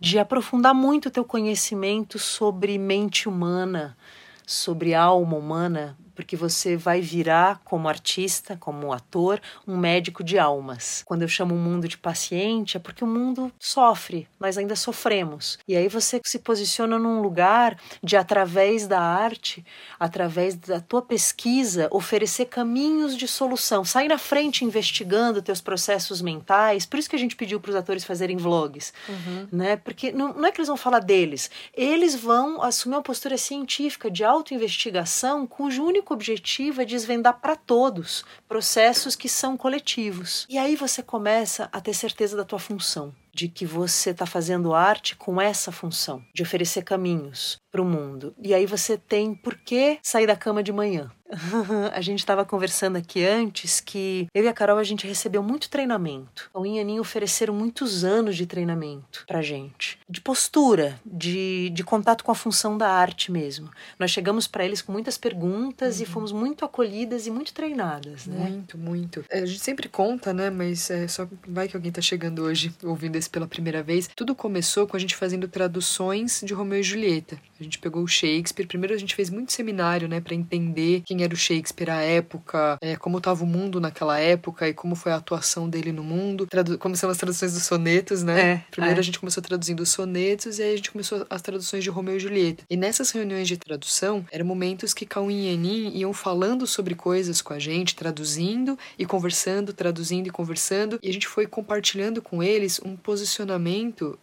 de 0.00 0.18
aprofundar 0.18 0.74
muito 0.74 1.06
o 1.06 1.10
teu 1.10 1.24
conhecimento 1.24 2.18
sobre 2.18 2.76
mente 2.78 3.28
humana, 3.28 3.96
sobre 4.44 4.94
alma 4.94 5.36
humana, 5.36 5.96
porque 6.18 6.34
você 6.34 6.76
vai 6.76 7.00
virar, 7.00 7.60
como 7.64 7.88
artista, 7.88 8.56
como 8.56 8.92
ator, 8.92 9.40
um 9.64 9.76
médico 9.76 10.24
de 10.24 10.36
almas. 10.36 11.04
Quando 11.06 11.22
eu 11.22 11.28
chamo 11.28 11.54
o 11.54 11.58
mundo 11.58 11.86
de 11.86 11.96
paciente, 11.96 12.76
é 12.76 12.80
porque 12.80 13.04
o 13.04 13.06
mundo 13.06 13.52
sofre, 13.56 14.26
nós 14.40 14.58
ainda 14.58 14.74
sofremos. 14.74 15.60
E 15.68 15.76
aí 15.76 15.86
você 15.86 16.20
se 16.24 16.40
posiciona 16.40 16.98
num 16.98 17.22
lugar 17.22 17.78
de, 18.02 18.16
através 18.16 18.88
da 18.88 19.00
arte, 19.00 19.64
através 19.96 20.56
da 20.56 20.80
tua 20.80 21.00
pesquisa, 21.00 21.86
oferecer 21.92 22.46
caminhos 22.46 23.16
de 23.16 23.28
solução. 23.28 23.84
Sair 23.84 24.08
na 24.08 24.18
frente 24.18 24.64
investigando 24.64 25.40
teus 25.40 25.60
processos 25.60 26.20
mentais. 26.20 26.84
Por 26.84 26.98
isso 26.98 27.08
que 27.08 27.14
a 27.14 27.18
gente 27.20 27.36
pediu 27.36 27.60
para 27.60 27.70
os 27.70 27.76
atores 27.76 28.02
fazerem 28.02 28.36
vlogs, 28.36 28.92
uhum. 29.08 29.46
né? 29.52 29.76
Porque 29.76 30.10
não, 30.10 30.32
não 30.32 30.46
é 30.46 30.50
que 30.50 30.58
eles 30.58 30.66
vão 30.66 30.76
falar 30.76 30.98
deles, 30.98 31.48
eles 31.72 32.16
vão 32.16 32.60
assumir 32.60 32.96
uma 32.96 33.02
postura 33.02 33.38
científica 33.38 34.10
de 34.10 34.24
autoinvestigação, 34.24 35.46
cujo 35.46 35.84
único 35.84 36.07
único 36.08 36.14
objetivo 36.14 36.80
é 36.80 36.84
desvendar 36.84 37.38
para 37.40 37.54
todos 37.54 38.24
processos 38.48 39.14
que 39.14 39.28
são 39.28 39.56
coletivos. 39.56 40.46
E 40.48 40.56
aí 40.56 40.74
você 40.74 41.02
começa 41.02 41.68
a 41.70 41.80
ter 41.80 41.94
certeza 41.94 42.36
da 42.36 42.44
tua 42.44 42.58
função 42.58 43.14
de 43.38 43.46
que 43.46 43.64
você 43.64 44.10
está 44.10 44.26
fazendo 44.26 44.74
arte 44.74 45.14
com 45.14 45.40
essa 45.40 45.70
função, 45.70 46.20
de 46.34 46.42
oferecer 46.42 46.82
caminhos 46.82 47.60
para 47.70 47.80
o 47.80 47.84
mundo. 47.84 48.34
E 48.42 48.52
aí 48.52 48.66
você 48.66 48.98
tem 48.98 49.32
por 49.32 49.54
que 49.54 50.00
sair 50.02 50.26
da 50.26 50.34
cama 50.34 50.60
de 50.60 50.72
manhã. 50.72 51.08
a 51.92 52.00
gente 52.00 52.20
estava 52.20 52.44
conversando 52.44 52.96
aqui 52.96 53.24
antes 53.24 53.80
que 53.80 54.26
eu 54.34 54.44
e 54.44 54.48
a 54.48 54.52
Carol 54.52 54.78
a 54.78 54.84
gente 54.84 55.06
recebeu 55.06 55.42
muito 55.42 55.68
treinamento. 55.68 56.50
O 56.54 56.64
Inhanin 56.64 56.98
ofereceram 57.00 57.54
muitos 57.54 58.04
anos 58.04 58.36
de 58.36 58.46
treinamento 58.46 59.24
pra 59.26 59.42
gente, 59.42 59.98
de 60.08 60.20
postura, 60.20 60.98
de, 61.04 61.70
de 61.70 61.84
contato 61.84 62.24
com 62.24 62.32
a 62.32 62.34
função 62.34 62.78
da 62.78 62.88
arte 62.88 63.30
mesmo. 63.30 63.70
Nós 63.98 64.10
chegamos 64.10 64.46
para 64.46 64.64
eles 64.64 64.80
com 64.80 64.90
muitas 64.90 65.18
perguntas 65.18 65.98
uhum. 65.98 66.02
e 66.02 66.06
fomos 66.06 66.32
muito 66.32 66.64
acolhidas 66.64 67.26
e 67.26 67.30
muito 67.30 67.52
treinadas, 67.52 68.26
né? 68.26 68.48
Muito, 68.48 68.78
muito. 68.78 69.24
É, 69.28 69.40
a 69.40 69.46
gente 69.46 69.60
sempre 69.60 69.88
conta, 69.88 70.32
né? 70.32 70.48
Mas 70.48 70.90
é 70.90 71.06
só 71.06 71.28
vai 71.46 71.68
que 71.68 71.76
alguém 71.76 71.92
tá 71.92 72.00
chegando 72.00 72.42
hoje 72.42 72.74
ouvindo 72.82 73.16
esse 73.16 73.27
pela 73.28 73.46
primeira 73.46 73.82
vez. 73.82 74.08
Tudo 74.14 74.34
começou 74.34 74.86
com 74.86 74.96
a 74.96 75.00
gente 75.00 75.14
fazendo 75.16 75.46
traduções 75.48 76.40
de 76.44 76.54
Romeu 76.54 76.80
e 76.80 76.82
Julieta. 76.82 77.38
A 77.60 77.62
gente 77.62 77.78
pegou 77.78 78.02
o 78.02 78.08
Shakespeare. 78.08 78.66
Primeiro 78.66 78.94
a 78.94 78.98
gente 78.98 79.14
fez 79.14 79.30
muito 79.30 79.52
seminário, 79.52 80.08
né, 80.08 80.20
para 80.20 80.34
entender 80.34 81.02
quem 81.04 81.22
era 81.22 81.34
o 81.34 81.36
Shakespeare, 81.36 81.90
a 81.90 82.00
época, 82.00 82.78
é, 82.80 82.96
como 82.96 83.18
estava 83.18 83.42
o 83.42 83.46
mundo 83.46 83.80
naquela 83.80 84.18
época 84.18 84.68
e 84.68 84.74
como 84.74 84.94
foi 84.94 85.12
a 85.12 85.16
atuação 85.16 85.68
dele 85.68 85.92
no 85.92 86.04
mundo. 86.04 86.46
Tradu 86.46 86.78
Começamos 86.78 87.12
as 87.12 87.18
traduções 87.18 87.52
dos 87.52 87.64
sonetos, 87.64 88.22
né? 88.22 88.40
É, 88.40 88.64
Primeiro 88.70 88.98
é. 88.98 89.00
a 89.00 89.02
gente 89.02 89.18
começou 89.18 89.42
traduzindo 89.42 89.80
os 89.80 89.88
sonetos 89.88 90.58
e 90.58 90.62
aí 90.62 90.72
a 90.74 90.76
gente 90.76 90.90
começou 90.90 91.26
as 91.28 91.42
traduções 91.42 91.82
de 91.82 91.90
Romeu 91.90 92.16
e 92.16 92.20
Julieta. 92.20 92.64
E 92.70 92.76
nessas 92.76 93.10
reuniões 93.10 93.48
de 93.48 93.56
tradução, 93.56 94.24
eram 94.30 94.46
momentos 94.46 94.94
que 94.94 95.04
Cauim 95.04 95.46
e 95.46 95.48
Enin 95.48 95.96
iam 95.96 96.12
falando 96.12 96.66
sobre 96.66 96.94
coisas 96.94 97.42
com 97.42 97.52
a 97.52 97.58
gente, 97.58 97.96
traduzindo 97.96 98.78
e 98.98 99.04
conversando, 99.04 99.72
traduzindo 99.72 100.28
e 100.28 100.30
conversando. 100.30 100.98
E 101.02 101.08
a 101.08 101.12
gente 101.12 101.26
foi 101.26 101.46
compartilhando 101.46 102.22
com 102.22 102.42
eles 102.42 102.80
um 102.84 102.96
posicionamento 102.96 103.17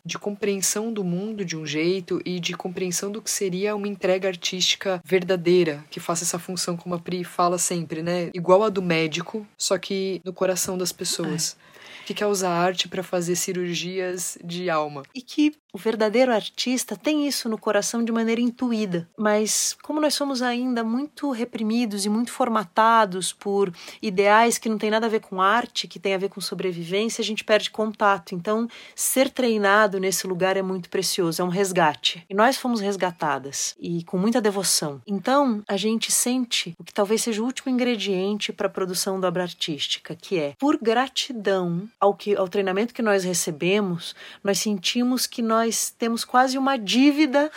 de 0.05 0.17
compreensão 0.17 0.91
do 0.91 1.03
mundo 1.03 1.43
de 1.43 1.57
um 1.57 1.65
jeito 1.65 2.21
e 2.25 2.39
de 2.39 2.53
compreensão 2.53 3.11
do 3.11 3.21
que 3.21 3.29
seria 3.29 3.75
uma 3.75 3.87
entrega 3.87 4.27
artística 4.27 5.01
verdadeira, 5.05 5.83
que 5.89 5.99
faça 5.99 6.23
essa 6.23 6.39
função, 6.39 6.77
como 6.77 6.95
a 6.95 6.99
Pri 6.99 7.23
fala 7.23 7.57
sempre, 7.57 8.01
né? 8.01 8.29
Igual 8.33 8.63
a 8.63 8.69
do 8.69 8.81
médico, 8.81 9.45
só 9.57 9.77
que 9.77 10.21
no 10.23 10.33
coração 10.33 10.77
das 10.77 10.91
pessoas. 10.91 11.57
É 11.61 11.74
que 12.05 12.13
quer 12.13 12.27
usar 12.27 12.51
arte 12.51 12.87
para 12.87 13.03
fazer 13.03 13.35
cirurgias 13.35 14.37
de 14.43 14.69
alma. 14.69 15.03
E 15.13 15.21
que 15.21 15.53
o 15.75 15.77
verdadeiro 15.77 16.31
artista 16.31 16.95
tem 16.95 17.27
isso 17.27 17.49
no 17.49 17.57
coração 17.57 18.01
de 18.01 18.09
maneira 18.09 18.39
intuída, 18.39 19.09
mas 19.17 19.75
como 19.83 19.99
nós 19.99 20.13
somos 20.13 20.41
ainda 20.41 20.85
muito 20.85 21.31
reprimidos 21.31 22.05
e 22.05 22.09
muito 22.09 22.31
formatados 22.31 23.33
por 23.33 23.73
ideais 24.01 24.57
que 24.57 24.69
não 24.69 24.77
tem 24.77 24.89
nada 24.89 25.07
a 25.07 25.09
ver 25.09 25.19
com 25.19 25.41
arte, 25.41 25.85
que 25.85 25.99
tem 25.99 26.13
a 26.13 26.17
ver 26.17 26.29
com 26.29 26.39
sobrevivência, 26.39 27.21
a 27.21 27.25
gente 27.25 27.43
perde 27.43 27.69
contato. 27.69 28.33
Então, 28.33 28.69
ser 28.95 29.29
treinado 29.29 29.99
nesse 29.99 30.25
lugar 30.25 30.55
é 30.55 30.61
muito 30.61 30.89
precioso, 30.89 31.41
é 31.41 31.45
um 31.45 31.49
resgate. 31.49 32.23
E 32.29 32.33
nós 32.33 32.55
fomos 32.55 32.79
resgatadas 32.79 33.75
e 33.77 34.01
com 34.05 34.17
muita 34.17 34.39
devoção. 34.39 35.01
Então, 35.05 35.61
a 35.67 35.75
gente 35.75 36.09
sente 36.09 36.73
o 36.79 36.85
que 36.85 36.93
talvez 36.93 37.21
seja 37.21 37.41
o 37.41 37.45
último 37.45 37.69
ingrediente 37.69 38.53
para 38.53 38.67
a 38.67 38.71
produção 38.71 39.19
da 39.19 39.27
obra 39.27 39.43
artística, 39.43 40.15
que 40.15 40.39
é 40.39 40.53
por 40.57 40.77
gratidão 40.81 41.89
ao 42.05 42.13
que 42.13 42.35
ao 42.35 42.47
treinamento 42.47 42.93
que 42.93 43.01
nós 43.01 43.23
recebemos, 43.23 44.15
nós 44.43 44.59
sentimos 44.59 45.25
que 45.25 45.41
nós 45.41 45.89
temos 45.89 46.23
quase 46.23 46.57
uma 46.57 46.77
dívida 46.77 47.51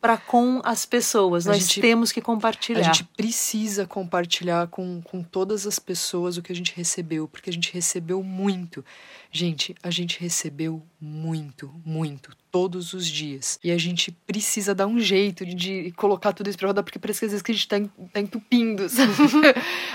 para 0.00 0.16
com 0.16 0.60
as 0.64 0.86
pessoas. 0.86 1.46
A 1.46 1.52
nós 1.52 1.60
gente, 1.60 1.80
temos 1.80 2.10
que 2.10 2.20
compartilhar. 2.20 2.80
A 2.80 2.82
gente 2.82 3.04
precisa 3.04 3.86
compartilhar 3.86 4.68
com, 4.68 5.02
com 5.02 5.22
todas 5.22 5.66
as 5.66 5.78
pessoas 5.78 6.36
o 6.36 6.42
que 6.42 6.50
a 6.50 6.56
gente 6.56 6.74
recebeu, 6.74 7.28
porque 7.28 7.50
a 7.50 7.52
gente 7.52 7.72
recebeu 7.72 8.22
muito. 8.22 8.84
Gente, 9.30 9.74
a 9.82 9.90
gente 9.90 10.18
recebeu 10.18 10.82
muito, 11.00 11.72
muito 11.84 12.34
todos 12.50 12.92
os 12.92 13.06
dias. 13.06 13.58
E 13.62 13.70
a 13.70 13.78
gente 13.78 14.10
precisa 14.10 14.74
dar 14.74 14.86
um 14.86 14.98
jeito 14.98 15.44
de, 15.44 15.54
de 15.54 15.92
colocar 15.92 16.32
tudo 16.32 16.48
isso 16.48 16.58
pra 16.58 16.68
rodar, 16.68 16.84
porque 16.84 16.98
parece 16.98 17.20
que 17.20 17.26
às 17.26 17.32
vezes 17.32 17.42
que 17.42 17.52
a 17.52 17.54
gente 17.54 17.68
tá, 17.68 17.80
tá 18.12 18.20
entupindo, 18.20 18.88
sabe? 18.88 19.12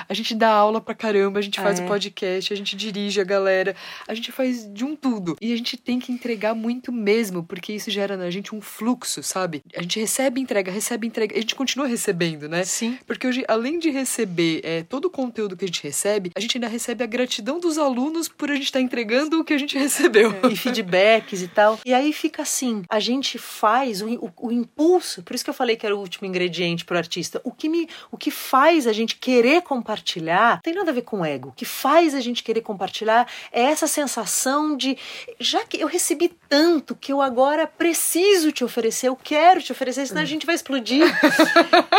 a 0.08 0.13
gente 0.13 0.34
dá 0.36 0.50
aula 0.50 0.80
pra 0.80 0.96
caramba, 0.96 1.39
a 1.39 1.41
gente 1.41 1.60
faz 1.60 1.80
o 1.80 1.84
é. 1.84 1.88
podcast, 1.88 2.54
a 2.54 2.56
gente 2.56 2.76
dirige 2.76 3.20
a 3.20 3.24
galera, 3.24 3.76
a 4.08 4.13
gente 4.13 4.32
faz 4.32 4.72
de 4.72 4.84
um 4.86 4.96
tudo. 4.96 5.36
E 5.41 5.54
a 5.54 5.58
gente 5.58 5.78
tem 5.78 6.00
que 6.00 6.12
entregar 6.12 6.54
muito 6.54 6.91
mesmo, 6.91 7.44
porque 7.44 7.74
isso 7.74 7.91
gera 7.91 8.15
na 8.15 8.30
gente 8.30 8.56
um 8.56 8.62
fluxo, 8.62 9.22
sabe? 9.22 9.62
A 9.76 9.82
gente 9.82 10.00
recebe 10.00 10.39
entrega, 10.39 10.72
recebe 10.72 11.08
entrega, 11.08 11.36
a 11.36 11.39
gente 11.39 11.56
continua 11.56 11.88
recebendo, 11.88 12.48
né? 12.48 12.63
Sim. 12.63 12.98
Porque 13.06 13.28
hoje, 13.28 13.44
além 13.48 13.80
de 13.80 13.89
receber 13.89 14.62
é, 14.63 14.84
todo 14.84 15.06
o 15.06 15.10
conteúdo 15.10 15.58
que 15.58 15.65
a 15.65 15.68
gente 15.68 15.84
recebe, 15.84 16.32
a 16.36 16.39
gente 16.39 16.58
ainda 16.58 16.68
recebe 16.68 17.04
a 17.04 17.08
gratidão 17.08 17.60
dos 17.60 17.78
alunos 17.78 18.28
por 18.28 18.50
a 18.50 18.56
gente 18.56 18.65
estar 18.65 18.80
tá 18.80 18.84
entregando 18.84 19.39
o 19.39 19.44
que 19.44 19.54
a 19.54 19.58
gente 19.58 19.78
recebeu. 19.78 20.32
É. 20.44 20.48
E 20.52 20.56
feedbacks 20.56 21.41
e 21.41 21.48
tal. 21.48 21.80
E 21.86 21.94
aí 21.94 22.13
fica 22.13 22.44
assim, 22.45 22.84
a 22.89 22.99
gente 22.99 23.38
faz 23.38 24.01
o, 24.01 24.08
o, 24.08 24.31
o, 24.38 24.51
impulso, 24.51 25.23
por 25.23 25.36
isso 25.36 25.43
que 25.43 25.49
eu 25.49 25.53
falei 25.53 25.75
que 25.75 25.86
era 25.86 25.95
o 25.95 25.99
último 25.99 26.27
ingrediente 26.27 26.86
para 26.86 26.95
o 26.95 26.97
artista. 26.97 27.41
O 27.43 27.51
que 27.51 27.67
me, 27.67 27.89
o 28.12 28.17
que 28.17 28.31
faz 28.31 28.88
a 28.88 28.93
gente 28.93 29.15
querer 29.17 29.63
compartilhar, 29.63 30.62
tem 30.62 30.73
nada 30.73 30.91
a 30.91 30.93
ver 30.93 31.01
com 31.01 31.25
ego. 31.25 31.49
O 31.49 31.51
que 31.51 31.65
faz 31.65 32.13
a 32.13 32.21
gente 32.21 32.43
querer 32.43 32.62
compartilhar 32.62 33.27
é 33.51 33.63
essa 33.63 33.88
sensação 33.88 34.77
de 34.77 34.97
já 35.39 35.65
que 35.65 35.77
eu 35.77 35.88
recebi 35.88 36.31
tanto 36.47 36.95
que 36.95 37.12
eu 37.12 37.21
agora 37.21 37.67
preciso 37.67 38.51
te 38.51 38.63
oferecer, 38.63 39.08
eu 39.08 39.15
quero 39.15 39.62
te 39.62 39.71
oferecer, 39.71 40.05
senão 40.08 40.21
a 40.21 40.25
gente 40.25 40.45
vai 40.45 40.55
explodir. 40.55 41.03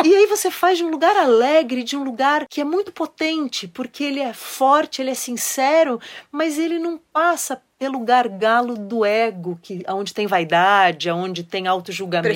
e 0.05 0.15
aí 0.15 0.27
você 0.27 0.51
faz 0.51 0.79
de 0.79 0.85
um 0.85 0.91
lugar 0.91 1.17
alegre, 1.17 1.83
de 1.83 1.97
um 1.97 2.05
lugar 2.05 2.47
que 2.49 2.61
é 2.61 2.65
muito 2.65 2.93
potente, 2.93 3.67
porque 3.67 4.05
ele 4.05 4.21
é 4.21 4.33
forte, 4.33 5.03
ele 5.03 5.11
é 5.11 5.15
sincero, 5.15 6.01
mas 6.31 6.59
ele 6.59 6.79
não 6.79 6.99
passa 7.13 7.61
pelo 7.79 8.01
gargalo 8.01 8.75
do 8.75 9.05
ego, 9.05 9.59
que 9.63 9.83
aonde 9.87 10.15
tem 10.15 10.27
vaidade, 10.27 11.11
aonde 11.11 11.45
tem 11.45 11.67
auto-julgamento, 11.67 12.35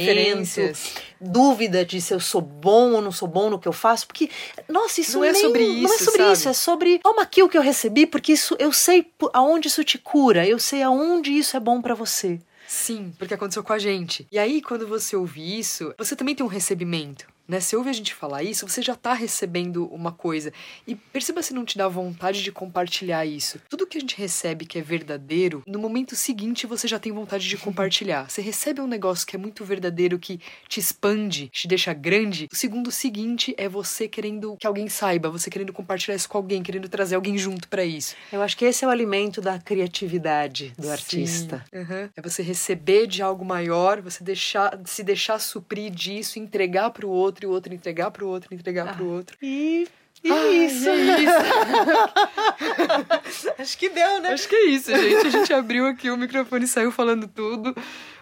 dúvida 1.21 1.85
de 1.85 2.01
se 2.01 2.13
eu 2.13 2.21
sou 2.21 2.41
bom 2.41 2.93
ou 2.93 3.03
não 3.03 3.11
sou 3.13 3.27
bom 3.27 3.49
no 3.49 3.59
que 3.59 3.69
eu 3.69 3.73
faço, 3.73 4.07
porque 4.07 4.29
nossa, 4.69 5.01
isso 5.01 5.19
não 5.19 5.25
é 5.25 5.35
sobre 5.35 5.65
isso, 5.65 5.83
não 5.83 5.95
é 5.95 5.99
sobre 5.99 6.23
sabe? 6.23 6.33
isso, 6.33 6.49
é 6.49 6.53
sobre 6.53 6.99
toma 6.99 7.23
aqui 7.23 7.43
o 7.43 7.49
que 7.49 7.57
eu 7.57 7.63
recebi, 7.63 8.07
porque 8.07 8.33
isso 8.33 8.55
eu 8.59 8.73
sei 8.73 9.07
aonde 9.33 9.69
isso 9.69 9.83
te 9.83 9.99
cura, 9.99 10.47
eu 10.47 10.59
sei 10.59 10.83
aonde 10.83 11.33
isso 11.33 11.57
é 11.57 11.61
bom 11.61 11.81
para 11.81 11.95
você. 11.95 12.39
Sim, 12.69 13.13
porque 13.19 13.35
aconteceu 13.35 13.65
com 13.65 13.73
a 13.73 13.79
gente. 13.79 14.27
E 14.31 14.39
aí 14.39 14.63
quando 14.63 14.87
você 14.87 15.17
ouve 15.17 15.59
isso, 15.59 15.95
você 15.99 16.15
também 16.15 16.35
tem 16.35 16.45
um 16.45 16.49
recebimento 16.49 17.27
né? 17.51 17.61
Você 17.61 17.77
ouve 17.77 17.91
a 17.91 17.93
gente 17.93 18.15
falar 18.15 18.45
isso, 18.45 18.67
você 18.67 18.81
já 18.81 18.95
tá 18.95 19.13
recebendo 19.13 19.87
uma 19.87 20.13
coisa. 20.13 20.53
E 20.87 20.95
perceba 20.95 21.43
se 21.43 21.53
não 21.53 21.65
te 21.65 21.77
dá 21.77 21.89
vontade 21.89 22.43
de 22.43 22.53
compartilhar 22.53 23.27
isso. 23.27 23.61
Tudo 23.69 23.87
que 23.87 23.99
a 23.99 24.01
gente 24.01 24.17
recebe 24.17 24.65
que 24.65 24.79
é 24.79 24.83
verdadeiro, 24.83 25.63
no 25.67 25.79
momento 25.79 26.15
seguinte 26.15 26.67
você 26.67 26.87
já 26.87 26.99
tem 26.99 27.11
vontade 27.11 27.49
de 27.49 27.57
compartilhar. 27.57 28.31
Você 28.31 28.41
recebe 28.41 28.81
um 28.81 28.87
negócio 28.87 29.27
que 29.27 29.35
é 29.35 29.39
muito 29.39 29.65
verdadeiro, 29.65 30.19
que 30.19 30.41
te 30.69 30.79
expande, 30.79 31.49
te 31.49 31.67
deixa 31.67 31.93
grande. 31.93 32.49
O 32.53 32.57
segundo 32.57 32.93
seguinte 32.93 33.53
é 33.59 33.69
você 33.69 34.07
querendo 34.07 34.57
que 34.57 34.67
alguém 34.67 34.89
saiba, 34.89 35.29
você 35.29 35.51
querendo 35.51 35.73
compartilhar 35.73 36.15
isso 36.15 36.29
com 36.29 36.39
alguém, 36.39 36.63
querendo 36.63 36.89
trazer 36.89 37.17
alguém 37.17 37.37
junto 37.37 37.69
para 37.69 37.85
isso. 37.85 38.15
Eu 38.33 38.43
acho 38.43 38.57
que 38.57 38.65
esse 38.65 38.85
é 38.85 38.89
o 38.89 38.91
alimento 38.91 39.41
da 39.41 39.59
criatividade 39.59 40.73
do 40.79 40.85
Sim. 40.87 40.93
artista. 40.93 41.65
Uhum. 41.73 42.09
É 42.17 42.23
você 42.23 42.43
receber 42.43 43.09
de 43.09 43.23
algo 43.23 43.45
maior, 43.45 44.01
você 44.01 44.23
deixar, 44.23 44.79
se 44.85 45.03
deixar 45.03 45.41
suprir 45.41 45.91
disso, 45.91 46.39
entregar 46.39 46.91
para 46.91 47.07
o 47.07 47.11
outro 47.11 47.40
e 47.45 47.47
o 47.47 47.51
outro 47.51 47.75
entregar 47.75 48.11
para 48.11 48.25
o 48.25 48.29
outro, 48.29 48.55
entregar 48.55 48.89
ah. 48.89 48.93
para 48.95 49.03
o 49.03 49.13
outro. 49.13 49.37
E 49.43 49.87
Ai, 50.29 50.67
isso. 50.67 50.89
É 50.89 51.21
isso. 51.23 51.33
acho 53.59 53.79
que 53.79 53.89
deu, 53.89 54.21
né? 54.21 54.33
Acho 54.33 54.49
que 54.49 54.57
é 54.57 54.67
isso, 54.67 54.95
gente. 54.95 55.27
A 55.27 55.31
gente 55.31 55.53
abriu 55.53 55.87
aqui 55.87 56.11
o 56.11 56.17
microfone 56.17 56.65
e 56.65 56.69
saiu 56.69 56.93
falando 56.93 57.27
tudo. 57.27 57.75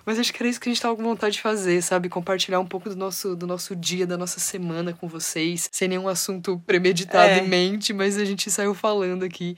Mas 0.07 0.19
acho 0.19 0.33
que 0.33 0.43
era 0.43 0.49
isso 0.49 0.61
que 0.61 0.69
a 0.69 0.73
gente 0.73 0.81
tava 0.81 0.97
com 0.97 1.03
vontade 1.03 1.35
de 1.35 1.43
fazer, 1.43 1.83
sabe? 1.83 2.09
Compartilhar 2.09 2.61
um 2.61 2.67
pouco 2.67 2.89
do 2.89 2.97
nosso, 2.97 3.37
do 3.37 3.47
nosso 3.47 3.77
dia, 3.77 4.07
da 4.07 4.17
nossa 4.17 4.41
semana 4.41 4.93
com 4.93 5.09
vocês. 5.09 5.69
Sem 5.73 5.89
nenhum 5.89 6.09
assunto 6.09 6.63
premeditado 6.67 7.33
é. 7.33 7.39
em 7.41 7.49
mente, 7.49 7.93
mas 7.93 8.17
a 8.17 8.25
gente 8.25 8.51
saiu 8.51 8.75
falando 8.75 9.25
aqui. 9.25 9.57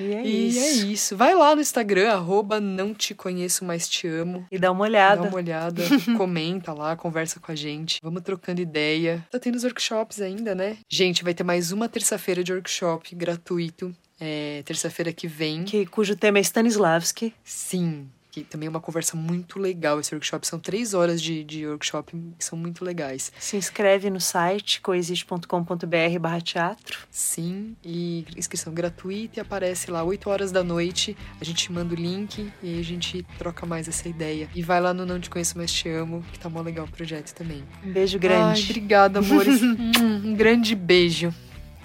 E 0.00 0.14
é, 0.14 0.26
e 0.26 0.48
isso. 0.48 0.58
é 0.58 0.70
isso. 0.70 1.16
Vai 1.16 1.34
lá 1.34 1.54
no 1.54 1.60
Instagram, 1.60 2.10
arroba 2.10 2.60
não 2.60 2.94
te 2.94 3.14
conheço, 3.14 3.64
mas 3.64 3.88
te 3.88 4.06
amo. 4.06 4.46
E 4.50 4.58
dá 4.58 4.70
uma 4.70 4.82
olhada. 4.84 5.22
Dá 5.22 5.28
uma 5.28 5.36
olhada, 5.36 5.82
comenta 6.16 6.72
lá, 6.72 6.96
conversa 6.96 7.38
com 7.40 7.52
a 7.52 7.54
gente. 7.54 8.00
Vamos 8.02 8.22
trocando 8.22 8.60
ideia. 8.60 9.24
Tá 9.30 9.38
tendo 9.38 9.56
os 9.56 9.64
workshops 9.64 10.20
ainda, 10.20 10.54
né? 10.54 10.78
Gente, 10.88 11.24
vai 11.24 11.34
ter 11.34 11.44
mais 11.44 11.72
uma 11.72 11.88
terça-feira 11.88 12.42
de 12.42 12.52
workshop 12.52 13.14
gratuito. 13.14 13.94
É, 14.18 14.62
terça-feira 14.64 15.12
que 15.12 15.26
vem. 15.26 15.64
Que, 15.64 15.86
cujo 15.86 16.14
tema 16.14 16.38
é 16.38 16.42
Stanislavski. 16.42 17.34
Sim 17.42 18.08
que 18.30 18.44
também 18.44 18.66
é 18.66 18.70
uma 18.70 18.80
conversa 18.80 19.16
muito 19.16 19.58
legal 19.58 19.98
esse 20.00 20.14
workshop. 20.14 20.46
São 20.46 20.58
três 20.58 20.94
horas 20.94 21.20
de, 21.20 21.44
de 21.44 21.66
workshop 21.66 22.16
que 22.38 22.44
são 22.44 22.58
muito 22.58 22.84
legais. 22.84 23.32
Se 23.38 23.56
inscreve 23.56 24.10
no 24.10 24.20
site 24.20 24.80
coexiste.com.br 24.80 26.18
barra 26.20 26.40
teatro. 26.40 27.00
Sim, 27.10 27.76
e 27.84 28.24
inscrição 28.36 28.72
gratuita 28.72 29.38
e 29.38 29.40
aparece 29.40 29.90
lá 29.90 30.02
8 30.02 30.30
horas 30.30 30.52
da 30.52 30.62
noite. 30.62 31.16
A 31.40 31.44
gente 31.44 31.70
manda 31.72 31.94
o 31.94 31.96
link 31.96 32.50
e 32.62 32.74
aí 32.74 32.80
a 32.80 32.84
gente 32.84 33.26
troca 33.38 33.66
mais 33.66 33.88
essa 33.88 34.08
ideia. 34.08 34.48
E 34.54 34.62
vai 34.62 34.80
lá 34.80 34.94
no 34.94 35.04
Não 35.04 35.18
Te 35.18 35.28
Conheço 35.28 35.56
Mas 35.56 35.72
Te 35.72 35.88
Amo, 35.88 36.24
que 36.32 36.38
tá 36.38 36.48
mó 36.48 36.60
legal 36.60 36.86
o 36.86 36.90
projeto 36.90 37.32
também. 37.34 37.64
Um 37.84 37.92
beijo 37.92 38.18
grande. 38.18 38.62
Ai, 38.62 38.70
obrigada, 38.70 39.18
amores. 39.18 39.60
um 39.62 40.34
grande 40.34 40.74
beijo. 40.74 41.34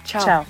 Tchau. 0.04 0.22
Tchau. 0.22 0.46